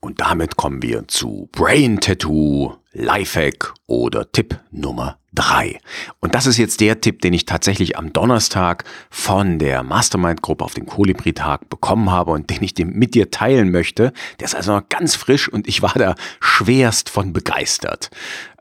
Und 0.00 0.20
damit 0.20 0.56
kommen 0.56 0.82
wir 0.82 1.08
zu 1.08 1.48
Brain 1.52 2.00
Tattoo, 2.00 2.74
Lifehack 2.92 3.74
oder 3.86 4.30
Tipp 4.30 4.58
Nummer 4.70 5.18
drei. 5.32 5.78
Und 6.20 6.34
das 6.34 6.46
ist 6.46 6.58
jetzt 6.58 6.80
der 6.80 7.00
Tipp, 7.00 7.20
den 7.22 7.32
ich 7.32 7.44
tatsächlich 7.44 7.96
am 7.96 8.12
Donnerstag 8.12 8.84
von 9.10 9.58
der 9.58 9.82
Mastermind-Gruppe 9.82 10.64
auf 10.64 10.74
dem 10.74 10.86
Kolibri-Tag 10.86 11.68
bekommen 11.70 12.10
habe 12.10 12.32
und 12.32 12.50
den 12.50 12.62
ich 12.62 12.74
mit 12.78 13.14
dir 13.14 13.30
teilen 13.30 13.70
möchte. 13.70 14.12
Der 14.40 14.46
ist 14.46 14.54
also 14.54 14.72
noch 14.72 14.88
ganz 14.88 15.14
frisch 15.14 15.48
und 15.48 15.68
ich 15.68 15.82
war 15.82 15.94
da 15.94 16.14
schwerst 16.40 17.10
von 17.10 17.32
begeistert. 17.32 18.10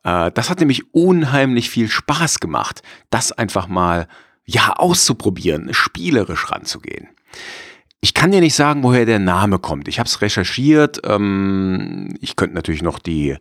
Äh, 0.03 0.31
das 0.31 0.49
hat 0.49 0.59
nämlich 0.59 0.93
unheimlich 0.93 1.69
viel 1.69 1.89
Spaß 1.89 2.39
gemacht, 2.39 2.81
das 3.09 3.31
einfach 3.31 3.67
mal 3.67 4.07
ja 4.49 4.73
auszuprobieren, 4.73 5.73
spielerisch 5.73 6.51
ranzugehen. 6.51 7.07
Ich 8.01 8.13
kann 8.13 8.31
dir 8.31 8.41
nicht 8.41 8.55
sagen, 8.55 8.83
woher 8.83 9.05
der 9.05 9.19
Name 9.19 9.59
kommt. 9.59 9.87
Ich 9.87 9.99
habe 9.99 10.07
es 10.07 10.21
recherchiert. 10.21 11.01
Ähm, 11.03 12.15
ich 12.21 12.35
könnte 12.35 12.55
natürlich 12.55 12.81
noch 12.81 12.99
die 12.99 13.37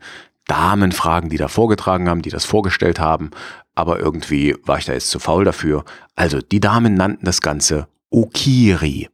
Damen 0.46 0.92
fragen, 0.92 1.28
die 1.28 1.36
da 1.36 1.48
vorgetragen 1.48 2.08
haben, 2.08 2.22
die 2.22 2.30
das 2.30 2.44
vorgestellt 2.44 2.98
haben. 2.98 3.30
Aber 3.74 4.00
irgendwie 4.00 4.56
war 4.64 4.78
ich 4.78 4.86
da 4.86 4.92
jetzt 4.92 5.10
zu 5.10 5.20
faul 5.20 5.44
dafür. 5.44 5.84
Also 6.16 6.40
die 6.40 6.60
Damen 6.60 6.94
nannten 6.94 7.24
das 7.24 7.40
Ganze 7.40 7.86
Okiri. 8.10 9.08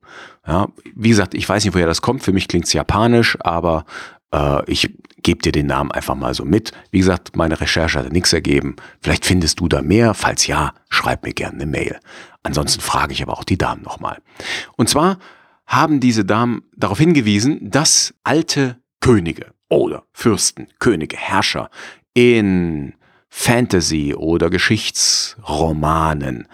Ja, 0.46 0.68
wie 0.94 1.08
gesagt, 1.08 1.34
ich 1.34 1.48
weiß 1.48 1.64
nicht, 1.64 1.74
woher 1.74 1.86
das 1.86 2.02
kommt. 2.02 2.22
Für 2.22 2.32
mich 2.32 2.48
klingt 2.48 2.66
es 2.66 2.72
japanisch, 2.72 3.36
aber 3.40 3.84
äh, 4.35 4.71
ich 4.71 4.91
gebe 5.23 5.41
dir 5.41 5.53
den 5.53 5.67
Namen 5.67 5.93
einfach 5.93 6.14
mal 6.14 6.35
so 6.35 6.45
mit. 6.45 6.73
Wie 6.91 6.99
gesagt, 6.99 7.37
meine 7.37 7.61
Recherche 7.61 8.00
hat 8.00 8.12
nichts 8.12 8.33
ergeben. 8.33 8.76
Vielleicht 9.00 9.25
findest 9.25 9.61
du 9.61 9.69
da 9.69 9.81
mehr. 9.81 10.14
Falls 10.14 10.47
ja, 10.47 10.75
schreib 10.91 11.25
mir 11.25 11.33
gerne 11.33 11.55
eine 11.55 11.67
Mail. 11.67 11.99
Ansonsten 12.43 12.81
frage 12.83 13.12
ich 13.12 13.23
aber 13.23 13.38
auch 13.38 13.45
die 13.45 13.57
Damen 13.57 13.83
nochmal. 13.83 14.19
Und 14.76 14.88
zwar 14.88 15.19
haben 15.67 16.00
diese 16.00 16.25
Damen 16.26 16.62
darauf 16.76 16.99
hingewiesen, 16.99 17.71
dass 17.71 18.12
alte 18.23 18.79
Könige 19.00 19.55
oder 19.71 20.05
Fürsten, 20.12 20.69
Könige, 20.79 21.17
Herrscher 21.17 21.71
in 22.12 22.95
Fantasy 23.31 24.14
oder 24.14 24.50
Geschichtsromanen 24.50 26.49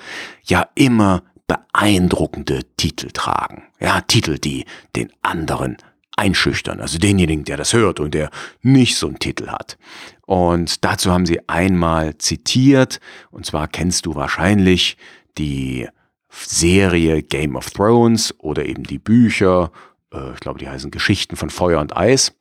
ja 0.45 0.69
immer 0.77 1.25
beeindruckende 1.49 2.61
Titel 2.77 3.11
tragen. 3.11 3.65
Ja, 3.81 4.01
Titel, 4.03 4.39
die 4.39 4.65
den 4.95 5.13
anderen 5.23 5.77
einschüchtern, 6.21 6.81
also 6.81 6.99
denjenigen, 6.99 7.45
der 7.45 7.57
das 7.57 7.73
hört 7.73 7.99
und 7.99 8.13
der 8.13 8.31
nicht 8.61 8.97
so 8.97 9.07
einen 9.07 9.19
Titel 9.19 9.49
hat. 9.49 9.79
Und 10.27 10.85
dazu 10.85 11.11
haben 11.11 11.25
sie 11.25 11.49
einmal 11.49 12.19
zitiert, 12.19 13.01
und 13.31 13.47
zwar 13.47 13.67
kennst 13.67 14.05
du 14.05 14.15
wahrscheinlich 14.15 14.99
die 15.39 15.89
Serie 16.29 17.23
Game 17.23 17.57
of 17.57 17.71
Thrones 17.71 18.35
oder 18.39 18.67
eben 18.67 18.85
die 18.85 18.99
Bücher, 18.99 19.73
äh, 20.13 20.35
ich 20.35 20.41
glaube, 20.41 20.59
die 20.59 20.69
heißen 20.69 20.91
Geschichten 20.91 21.37
von 21.37 21.49
Feuer 21.51 21.81
und 21.81 21.97
Eis. 21.97 22.33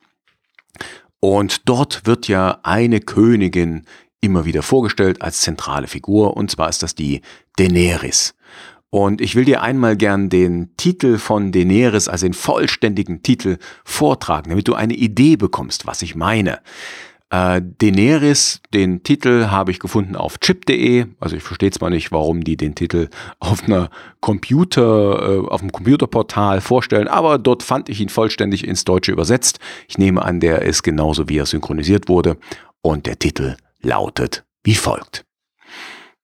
Und 1.18 1.68
dort 1.68 2.06
wird 2.06 2.28
ja 2.28 2.60
eine 2.62 3.00
Königin 3.00 3.86
immer 4.20 4.44
wieder 4.44 4.62
vorgestellt 4.62 5.22
als 5.22 5.40
zentrale 5.40 5.86
Figur, 5.86 6.36
und 6.36 6.50
zwar 6.50 6.68
ist 6.68 6.82
das 6.82 6.94
die 6.94 7.22
Daenerys. 7.56 8.34
Und 8.90 9.20
ich 9.20 9.36
will 9.36 9.44
dir 9.44 9.62
einmal 9.62 9.96
gern 9.96 10.28
den 10.28 10.76
Titel 10.76 11.18
von 11.18 11.52
Daenerys, 11.52 12.08
also 12.08 12.26
den 12.26 12.34
vollständigen 12.34 13.22
Titel, 13.22 13.58
vortragen, 13.84 14.50
damit 14.50 14.66
du 14.66 14.74
eine 14.74 14.94
Idee 14.94 15.36
bekommst, 15.36 15.86
was 15.86 16.02
ich 16.02 16.16
meine. 16.16 16.58
Äh, 17.30 17.62
Daenerys, 17.78 18.60
den 18.74 19.04
Titel 19.04 19.46
habe 19.46 19.70
ich 19.70 19.78
gefunden 19.78 20.16
auf 20.16 20.40
chip.de. 20.40 21.06
Also 21.20 21.36
ich 21.36 21.44
verstehe 21.44 21.70
zwar 21.70 21.90
nicht, 21.90 22.10
warum 22.10 22.42
die 22.42 22.56
den 22.56 22.74
Titel 22.74 23.08
auf 23.38 23.62
einer 23.62 23.90
Computer, 24.20 25.44
äh, 25.44 25.48
auf 25.48 25.60
einem 25.60 25.70
Computerportal 25.70 26.60
vorstellen, 26.60 27.06
aber 27.06 27.38
dort 27.38 27.62
fand 27.62 27.88
ich 27.88 28.00
ihn 28.00 28.08
vollständig 28.08 28.66
ins 28.66 28.84
Deutsche 28.84 29.12
übersetzt. 29.12 29.60
Ich 29.86 29.98
nehme 29.98 30.22
an, 30.22 30.40
der 30.40 30.62
ist 30.62 30.82
genauso 30.82 31.28
wie 31.28 31.38
er 31.38 31.46
synchronisiert 31.46 32.08
wurde. 32.08 32.36
Und 32.82 33.06
der 33.06 33.18
Titel 33.18 33.56
lautet 33.80 34.44
wie 34.64 34.74
folgt. 34.74 35.24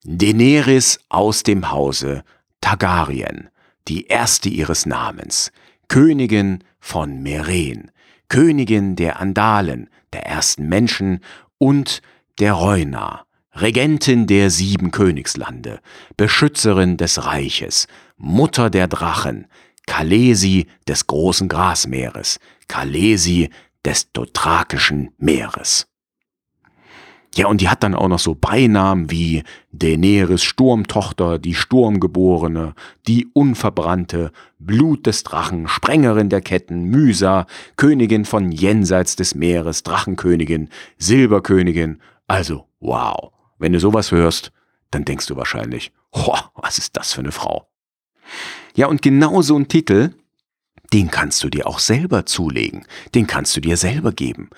Daenerys 0.03 0.99
aus 1.09 1.43
dem 1.43 1.71
Hause 1.71 2.23
Targaryen, 2.61 3.49
die 3.87 4.07
erste 4.07 4.49
ihres 4.49 4.85
Namens, 4.85 5.51
Königin 5.87 6.63
von 6.79 7.21
Meren, 7.21 7.91
Königin 8.29 8.95
der 8.95 9.19
Andalen, 9.19 9.89
der 10.13 10.25
ersten 10.25 10.67
Menschen 10.67 11.21
und 11.57 12.01
der 12.39 12.53
Reunar, 12.53 13.25
Regentin 13.53 14.27
der 14.27 14.49
sieben 14.49 14.91
Königslande, 14.91 15.79
Beschützerin 16.15 16.97
des 16.97 17.25
Reiches, 17.25 17.87
Mutter 18.17 18.69
der 18.69 18.87
Drachen, 18.87 19.47
Kalesi 19.87 20.67
des 20.87 21.07
großen 21.07 21.47
Grasmeeres, 21.47 22.39
Kalesi 22.67 23.49
des 23.83 24.11
Dothrakischen 24.11 25.11
Meeres. 25.17 25.87
Ja, 27.35 27.47
und 27.47 27.61
die 27.61 27.69
hat 27.69 27.83
dann 27.83 27.93
auch 27.93 28.07
noch 28.07 28.19
so 28.19 28.33
Beinamen 28.33 29.11
wie 29.11 29.43
Daenerys 29.71 30.43
Sturmtochter, 30.43 31.37
die 31.37 31.53
Sturmgeborene, 31.53 32.73
die 33.07 33.27
Unverbrannte, 33.33 34.31
Blut 34.57 35.05
des 35.05 35.21
Drachen, 35.23 35.67
Sprengerin 35.67 36.29
der 36.29 36.41
Ketten, 36.41 36.85
Mysa, 36.85 37.45
Königin 37.75 38.25
von 38.25 38.51
jenseits 38.51 39.15
des 39.15 39.35
Meeres, 39.35 39.83
Drachenkönigin, 39.83 40.69
Silberkönigin. 40.97 41.99
Also, 42.27 42.65
wow. 42.79 43.31
Wenn 43.59 43.73
du 43.73 43.79
sowas 43.79 44.11
hörst, 44.11 44.51
dann 44.89 45.05
denkst 45.05 45.27
du 45.27 45.35
wahrscheinlich, 45.35 45.91
was 46.55 46.77
ist 46.77 46.97
das 46.97 47.13
für 47.13 47.21
eine 47.21 47.31
Frau? 47.31 47.67
Ja, 48.75 48.87
und 48.87 49.01
genau 49.01 49.41
so 49.41 49.57
ein 49.57 49.67
Titel, 49.67 50.13
den 50.93 51.11
kannst 51.11 51.43
du 51.43 51.49
dir 51.49 51.67
auch 51.67 51.79
selber 51.79 52.25
zulegen. 52.25 52.85
Den 53.13 53.27
kannst 53.27 53.55
du 53.55 53.61
dir 53.61 53.77
selber 53.77 54.11
geben. 54.11 54.49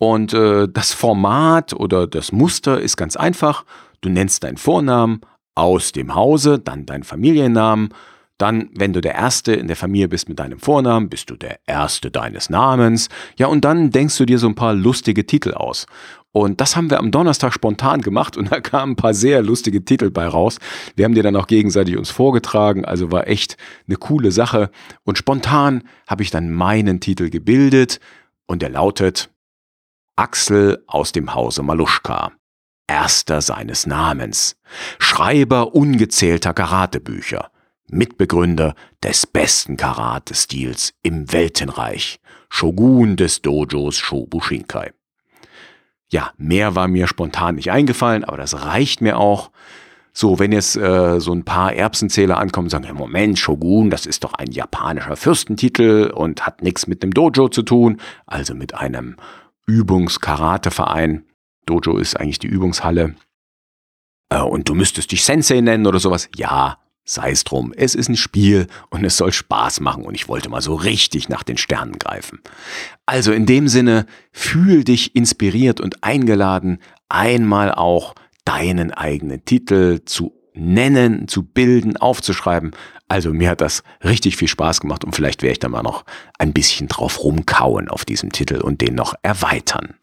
Und 0.00 0.32
äh, 0.32 0.66
das 0.66 0.94
Format 0.94 1.74
oder 1.74 2.06
das 2.06 2.32
Muster 2.32 2.80
ist 2.80 2.96
ganz 2.96 3.16
einfach. 3.16 3.66
Du 4.00 4.08
nennst 4.08 4.42
deinen 4.44 4.56
Vornamen 4.56 5.20
aus 5.54 5.92
dem 5.92 6.14
Hause, 6.14 6.58
dann 6.58 6.86
deinen 6.86 7.02
Familiennamen. 7.02 7.90
Dann, 8.38 8.70
wenn 8.74 8.94
du 8.94 9.02
der 9.02 9.14
Erste 9.14 9.52
in 9.52 9.66
der 9.66 9.76
Familie 9.76 10.08
bist 10.08 10.26
mit 10.26 10.38
deinem 10.38 10.58
Vornamen, 10.58 11.10
bist 11.10 11.28
du 11.28 11.36
der 11.36 11.58
Erste 11.66 12.10
deines 12.10 12.48
Namens. 12.48 13.10
Ja, 13.36 13.48
und 13.48 13.62
dann 13.66 13.90
denkst 13.90 14.16
du 14.16 14.24
dir 14.24 14.38
so 14.38 14.46
ein 14.46 14.54
paar 14.54 14.72
lustige 14.72 15.26
Titel 15.26 15.52
aus. 15.52 15.84
Und 16.32 16.62
das 16.62 16.76
haben 16.76 16.88
wir 16.88 16.98
am 16.98 17.10
Donnerstag 17.10 17.52
spontan 17.52 18.00
gemacht 18.00 18.38
und 18.38 18.50
da 18.52 18.62
kamen 18.62 18.92
ein 18.92 18.96
paar 18.96 19.12
sehr 19.12 19.42
lustige 19.42 19.84
Titel 19.84 20.10
bei 20.10 20.26
raus. 20.26 20.56
Wir 20.96 21.04
haben 21.04 21.14
die 21.14 21.20
dann 21.20 21.36
auch 21.36 21.46
gegenseitig 21.46 21.98
uns 21.98 22.08
vorgetragen, 22.08 22.86
also 22.86 23.12
war 23.12 23.28
echt 23.28 23.58
eine 23.86 23.98
coole 23.98 24.32
Sache. 24.32 24.70
Und 25.04 25.18
spontan 25.18 25.82
habe 26.06 26.22
ich 26.22 26.30
dann 26.30 26.50
meinen 26.50 27.00
Titel 27.00 27.28
gebildet 27.28 28.00
und 28.46 28.62
der 28.62 28.70
lautet 28.70 29.28
Axel 30.20 30.84
aus 30.86 31.12
dem 31.12 31.32
Hause 31.32 31.62
Maluschka, 31.62 32.32
erster 32.86 33.40
seines 33.40 33.86
Namens, 33.86 34.54
Schreiber 34.98 35.74
ungezählter 35.74 36.52
Karatebücher, 36.52 37.50
Mitbegründer 37.88 38.74
des 39.02 39.26
besten 39.26 39.78
Karate-Stils 39.78 40.92
im 41.02 41.32
Weltenreich, 41.32 42.20
Shogun 42.50 43.16
des 43.16 43.40
Dojos 43.40 43.96
Shobushinkai. 43.96 44.92
Ja, 46.12 46.32
mehr 46.36 46.74
war 46.74 46.86
mir 46.86 47.06
spontan 47.06 47.54
nicht 47.54 47.70
eingefallen, 47.70 48.22
aber 48.22 48.36
das 48.36 48.66
reicht 48.66 49.00
mir 49.00 49.16
auch. 49.16 49.50
So, 50.12 50.38
wenn 50.38 50.52
jetzt 50.52 50.76
äh, 50.76 51.18
so 51.18 51.32
ein 51.32 51.46
paar 51.46 51.72
Erbsenzähler 51.72 52.36
ankommen 52.36 52.66
und 52.66 52.70
sagen, 52.70 52.94
Moment, 52.94 53.38
Shogun, 53.38 53.88
das 53.88 54.04
ist 54.04 54.22
doch 54.24 54.34
ein 54.34 54.50
japanischer 54.50 55.16
Fürstentitel 55.16 56.12
und 56.14 56.44
hat 56.44 56.62
nichts 56.62 56.86
mit 56.86 57.02
dem 57.02 57.14
Dojo 57.14 57.48
zu 57.48 57.62
tun, 57.62 58.02
also 58.26 58.54
mit 58.54 58.74
einem 58.74 59.16
Übungskarateverein. 59.70 61.24
Dojo 61.66 61.98
ist 61.98 62.18
eigentlich 62.18 62.40
die 62.40 62.48
Übungshalle. 62.48 63.14
Äh, 64.28 64.40
und 64.40 64.68
du 64.68 64.74
müsstest 64.74 65.12
dich 65.12 65.24
Sensei 65.24 65.60
nennen 65.60 65.86
oder 65.86 66.00
sowas. 66.00 66.28
Ja, 66.36 66.78
sei 67.04 67.30
es 67.30 67.44
drum. 67.44 67.72
Es 67.76 67.94
ist 67.94 68.08
ein 68.08 68.16
Spiel 68.16 68.66
und 68.90 69.04
es 69.04 69.16
soll 69.16 69.32
Spaß 69.32 69.80
machen 69.80 70.04
und 70.04 70.14
ich 70.14 70.28
wollte 70.28 70.48
mal 70.48 70.62
so 70.62 70.74
richtig 70.74 71.28
nach 71.28 71.42
den 71.42 71.56
Sternen 71.56 71.98
greifen. 71.98 72.40
Also 73.06 73.32
in 73.32 73.46
dem 73.46 73.68
Sinne, 73.68 74.06
fühl 74.32 74.84
dich 74.84 75.14
inspiriert 75.14 75.80
und 75.80 76.02
eingeladen, 76.02 76.78
einmal 77.08 77.72
auch 77.72 78.14
deinen 78.44 78.92
eigenen 78.92 79.44
Titel 79.44 80.00
zu 80.04 80.32
nennen, 80.54 81.28
zu 81.28 81.44
bilden, 81.44 81.96
aufzuschreiben. 81.96 82.72
Also 83.10 83.32
mir 83.32 83.50
hat 83.50 83.60
das 83.60 83.82
richtig 84.04 84.36
viel 84.36 84.46
Spaß 84.46 84.80
gemacht 84.80 85.04
und 85.04 85.16
vielleicht 85.16 85.42
werde 85.42 85.52
ich 85.52 85.58
da 85.58 85.68
mal 85.68 85.82
noch 85.82 86.04
ein 86.38 86.52
bisschen 86.52 86.86
drauf 86.86 87.24
rumkauen 87.24 87.88
auf 87.88 88.04
diesem 88.04 88.30
Titel 88.30 88.60
und 88.60 88.80
den 88.80 88.94
noch 88.94 89.14
erweitern. 89.22 89.94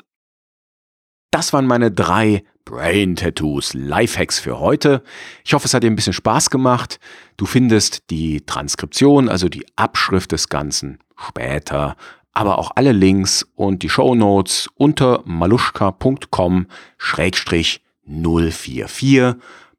Das 1.32 1.54
waren 1.54 1.68
meine 1.68 1.90
drei 1.90 2.44
Brain 2.66 3.16
Tattoos 3.16 3.74
Lifehacks 3.74 4.40
für 4.40 4.60
heute. 4.60 5.04
Ich 5.46 5.54
hoffe, 5.54 5.68
es 5.68 5.74
hat 5.74 5.84
dir 5.84 5.88
ein 5.88 5.96
bisschen 5.96 6.12
Spaß 6.12 6.50
gemacht. 6.50 7.00
Du 7.38 7.46
findest 7.46 8.10
die 8.10 8.42
Transkription, 8.42 9.30
also 9.30 9.48
die 9.48 9.66
Abschrift 9.78 10.34
des 10.34 10.50
Ganzen 10.50 11.00
später, 11.16 11.96
aber 12.34 12.60
auch 12.60 12.72
alle 12.76 12.92
Links 12.92 13.48
und 13.56 13.84
die 13.84 13.90
Show 13.90 14.16
Notes 14.16 14.68
unter 14.76 15.22
maluschka.com 15.24 16.68
044 17.00 17.80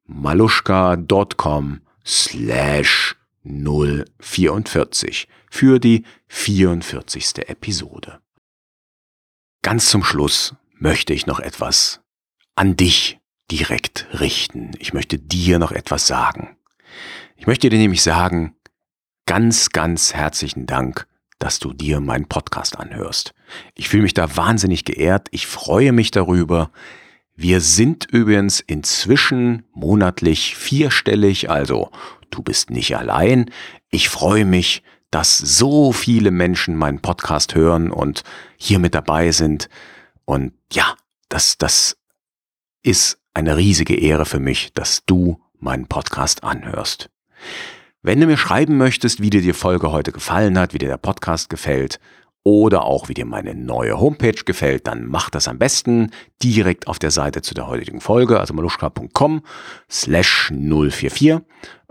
maluschka.com 0.06 1.80
slash 2.06 3.17
044 3.48 5.28
für 5.50 5.78
die 5.78 6.04
44. 6.28 7.48
Episode. 7.48 8.20
Ganz 9.62 9.90
zum 9.90 10.04
Schluss 10.04 10.54
möchte 10.74 11.12
ich 11.12 11.26
noch 11.26 11.40
etwas 11.40 12.00
an 12.54 12.76
dich 12.76 13.18
direkt 13.50 14.06
richten. 14.20 14.72
Ich 14.78 14.92
möchte 14.92 15.18
dir 15.18 15.58
noch 15.58 15.72
etwas 15.72 16.06
sagen. 16.06 16.56
Ich 17.36 17.46
möchte 17.46 17.68
dir 17.68 17.78
nämlich 17.78 18.02
sagen, 18.02 18.54
ganz, 19.26 19.70
ganz 19.70 20.14
herzlichen 20.14 20.66
Dank, 20.66 21.06
dass 21.38 21.58
du 21.58 21.72
dir 21.72 22.00
meinen 22.00 22.26
Podcast 22.26 22.78
anhörst. 22.78 23.34
Ich 23.74 23.88
fühle 23.88 24.02
mich 24.02 24.14
da 24.14 24.36
wahnsinnig 24.36 24.84
geehrt. 24.84 25.28
Ich 25.30 25.46
freue 25.46 25.92
mich 25.92 26.10
darüber. 26.10 26.70
Wir 27.34 27.60
sind 27.60 28.06
übrigens 28.10 28.60
inzwischen 28.60 29.64
monatlich 29.72 30.56
vierstellig, 30.56 31.48
also 31.50 31.90
du 32.30 32.42
bist 32.42 32.70
nicht 32.70 32.96
allein. 32.96 33.50
Ich 33.90 34.08
freue 34.08 34.44
mich, 34.44 34.82
dass 35.10 35.38
so 35.38 35.92
viele 35.92 36.30
Menschen 36.30 36.76
meinen 36.76 37.00
Podcast 37.00 37.54
hören 37.54 37.90
und 37.90 38.22
hier 38.56 38.78
mit 38.78 38.94
dabei 38.94 39.32
sind. 39.32 39.68
Und 40.24 40.52
ja, 40.72 40.94
das, 41.28 41.58
das 41.58 41.96
ist 42.82 43.18
eine 43.34 43.56
riesige 43.56 43.94
Ehre 43.94 44.26
für 44.26 44.40
mich, 44.40 44.72
dass 44.74 45.04
du 45.06 45.40
meinen 45.58 45.86
Podcast 45.86 46.44
anhörst. 46.44 47.10
Wenn 48.02 48.20
du 48.20 48.26
mir 48.26 48.36
schreiben 48.36 48.76
möchtest, 48.76 49.20
wie 49.20 49.30
dir 49.30 49.42
die 49.42 49.52
Folge 49.52 49.90
heute 49.90 50.12
gefallen 50.12 50.58
hat, 50.58 50.72
wie 50.74 50.78
dir 50.78 50.88
der 50.88 50.98
Podcast 50.98 51.48
gefällt 51.48 51.98
oder 52.48 52.84
auch 52.84 53.10
wie 53.10 53.14
dir 53.14 53.26
meine 53.26 53.54
neue 53.54 54.00
Homepage 54.00 54.32
gefällt, 54.32 54.86
dann 54.86 55.04
mach 55.04 55.28
das 55.28 55.48
am 55.48 55.58
besten 55.58 56.12
direkt 56.42 56.86
auf 56.86 56.98
der 56.98 57.10
Seite 57.10 57.42
zu 57.42 57.52
der 57.52 57.66
heutigen 57.66 58.00
Folge, 58.00 58.40
also 58.40 58.54
maluschka.com 58.54 59.42
slash 59.90 60.50
044. 60.50 61.40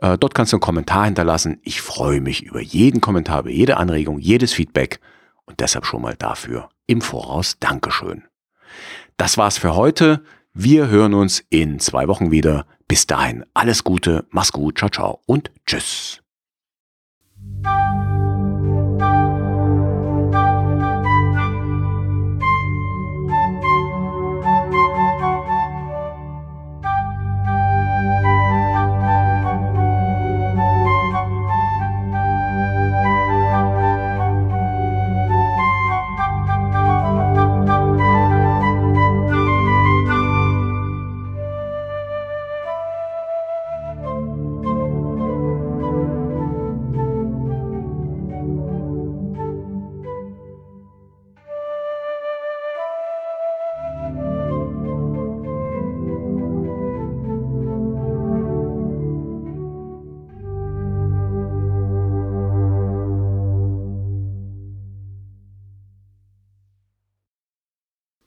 Äh, 0.02 0.18
dort 0.18 0.34
kannst 0.34 0.54
du 0.54 0.58
einen 0.58 0.62
Kommentar 0.62 1.06
hinterlassen. 1.06 1.60
Ich 1.62 1.82
freue 1.82 2.22
mich 2.22 2.42
über 2.42 2.60
jeden 2.60 3.02
Kommentar, 3.02 3.42
über 3.42 3.52
jede 3.52 3.78
Anregung, 3.78 4.18
jedes 4.18 4.52
Feedback 4.52 5.00
und 5.46 5.60
deshalb 5.60 5.86
schon 5.86 6.02
mal 6.02 6.16
dafür 6.16 6.70
im 6.88 7.02
Voraus 7.02 7.60
Dankeschön. 7.60 8.24
Das 9.16 9.38
war's 9.38 9.60
für 9.60 9.76
heute. 9.76 10.24
Wir 10.56 10.88
hören 10.88 11.14
uns 11.14 11.44
in 11.52 11.80
zwei 11.80 12.08
Wochen 12.08 12.32
wieder. 12.32 12.66
Bis 12.88 13.06
dahin 13.06 13.46
alles 13.54 13.84
Gute, 13.84 14.26
mach's 14.32 14.52
gut, 14.52 14.80
ciao, 14.80 14.90
ciao 14.90 15.22
und 15.28 15.52
tschüss. 15.68 16.24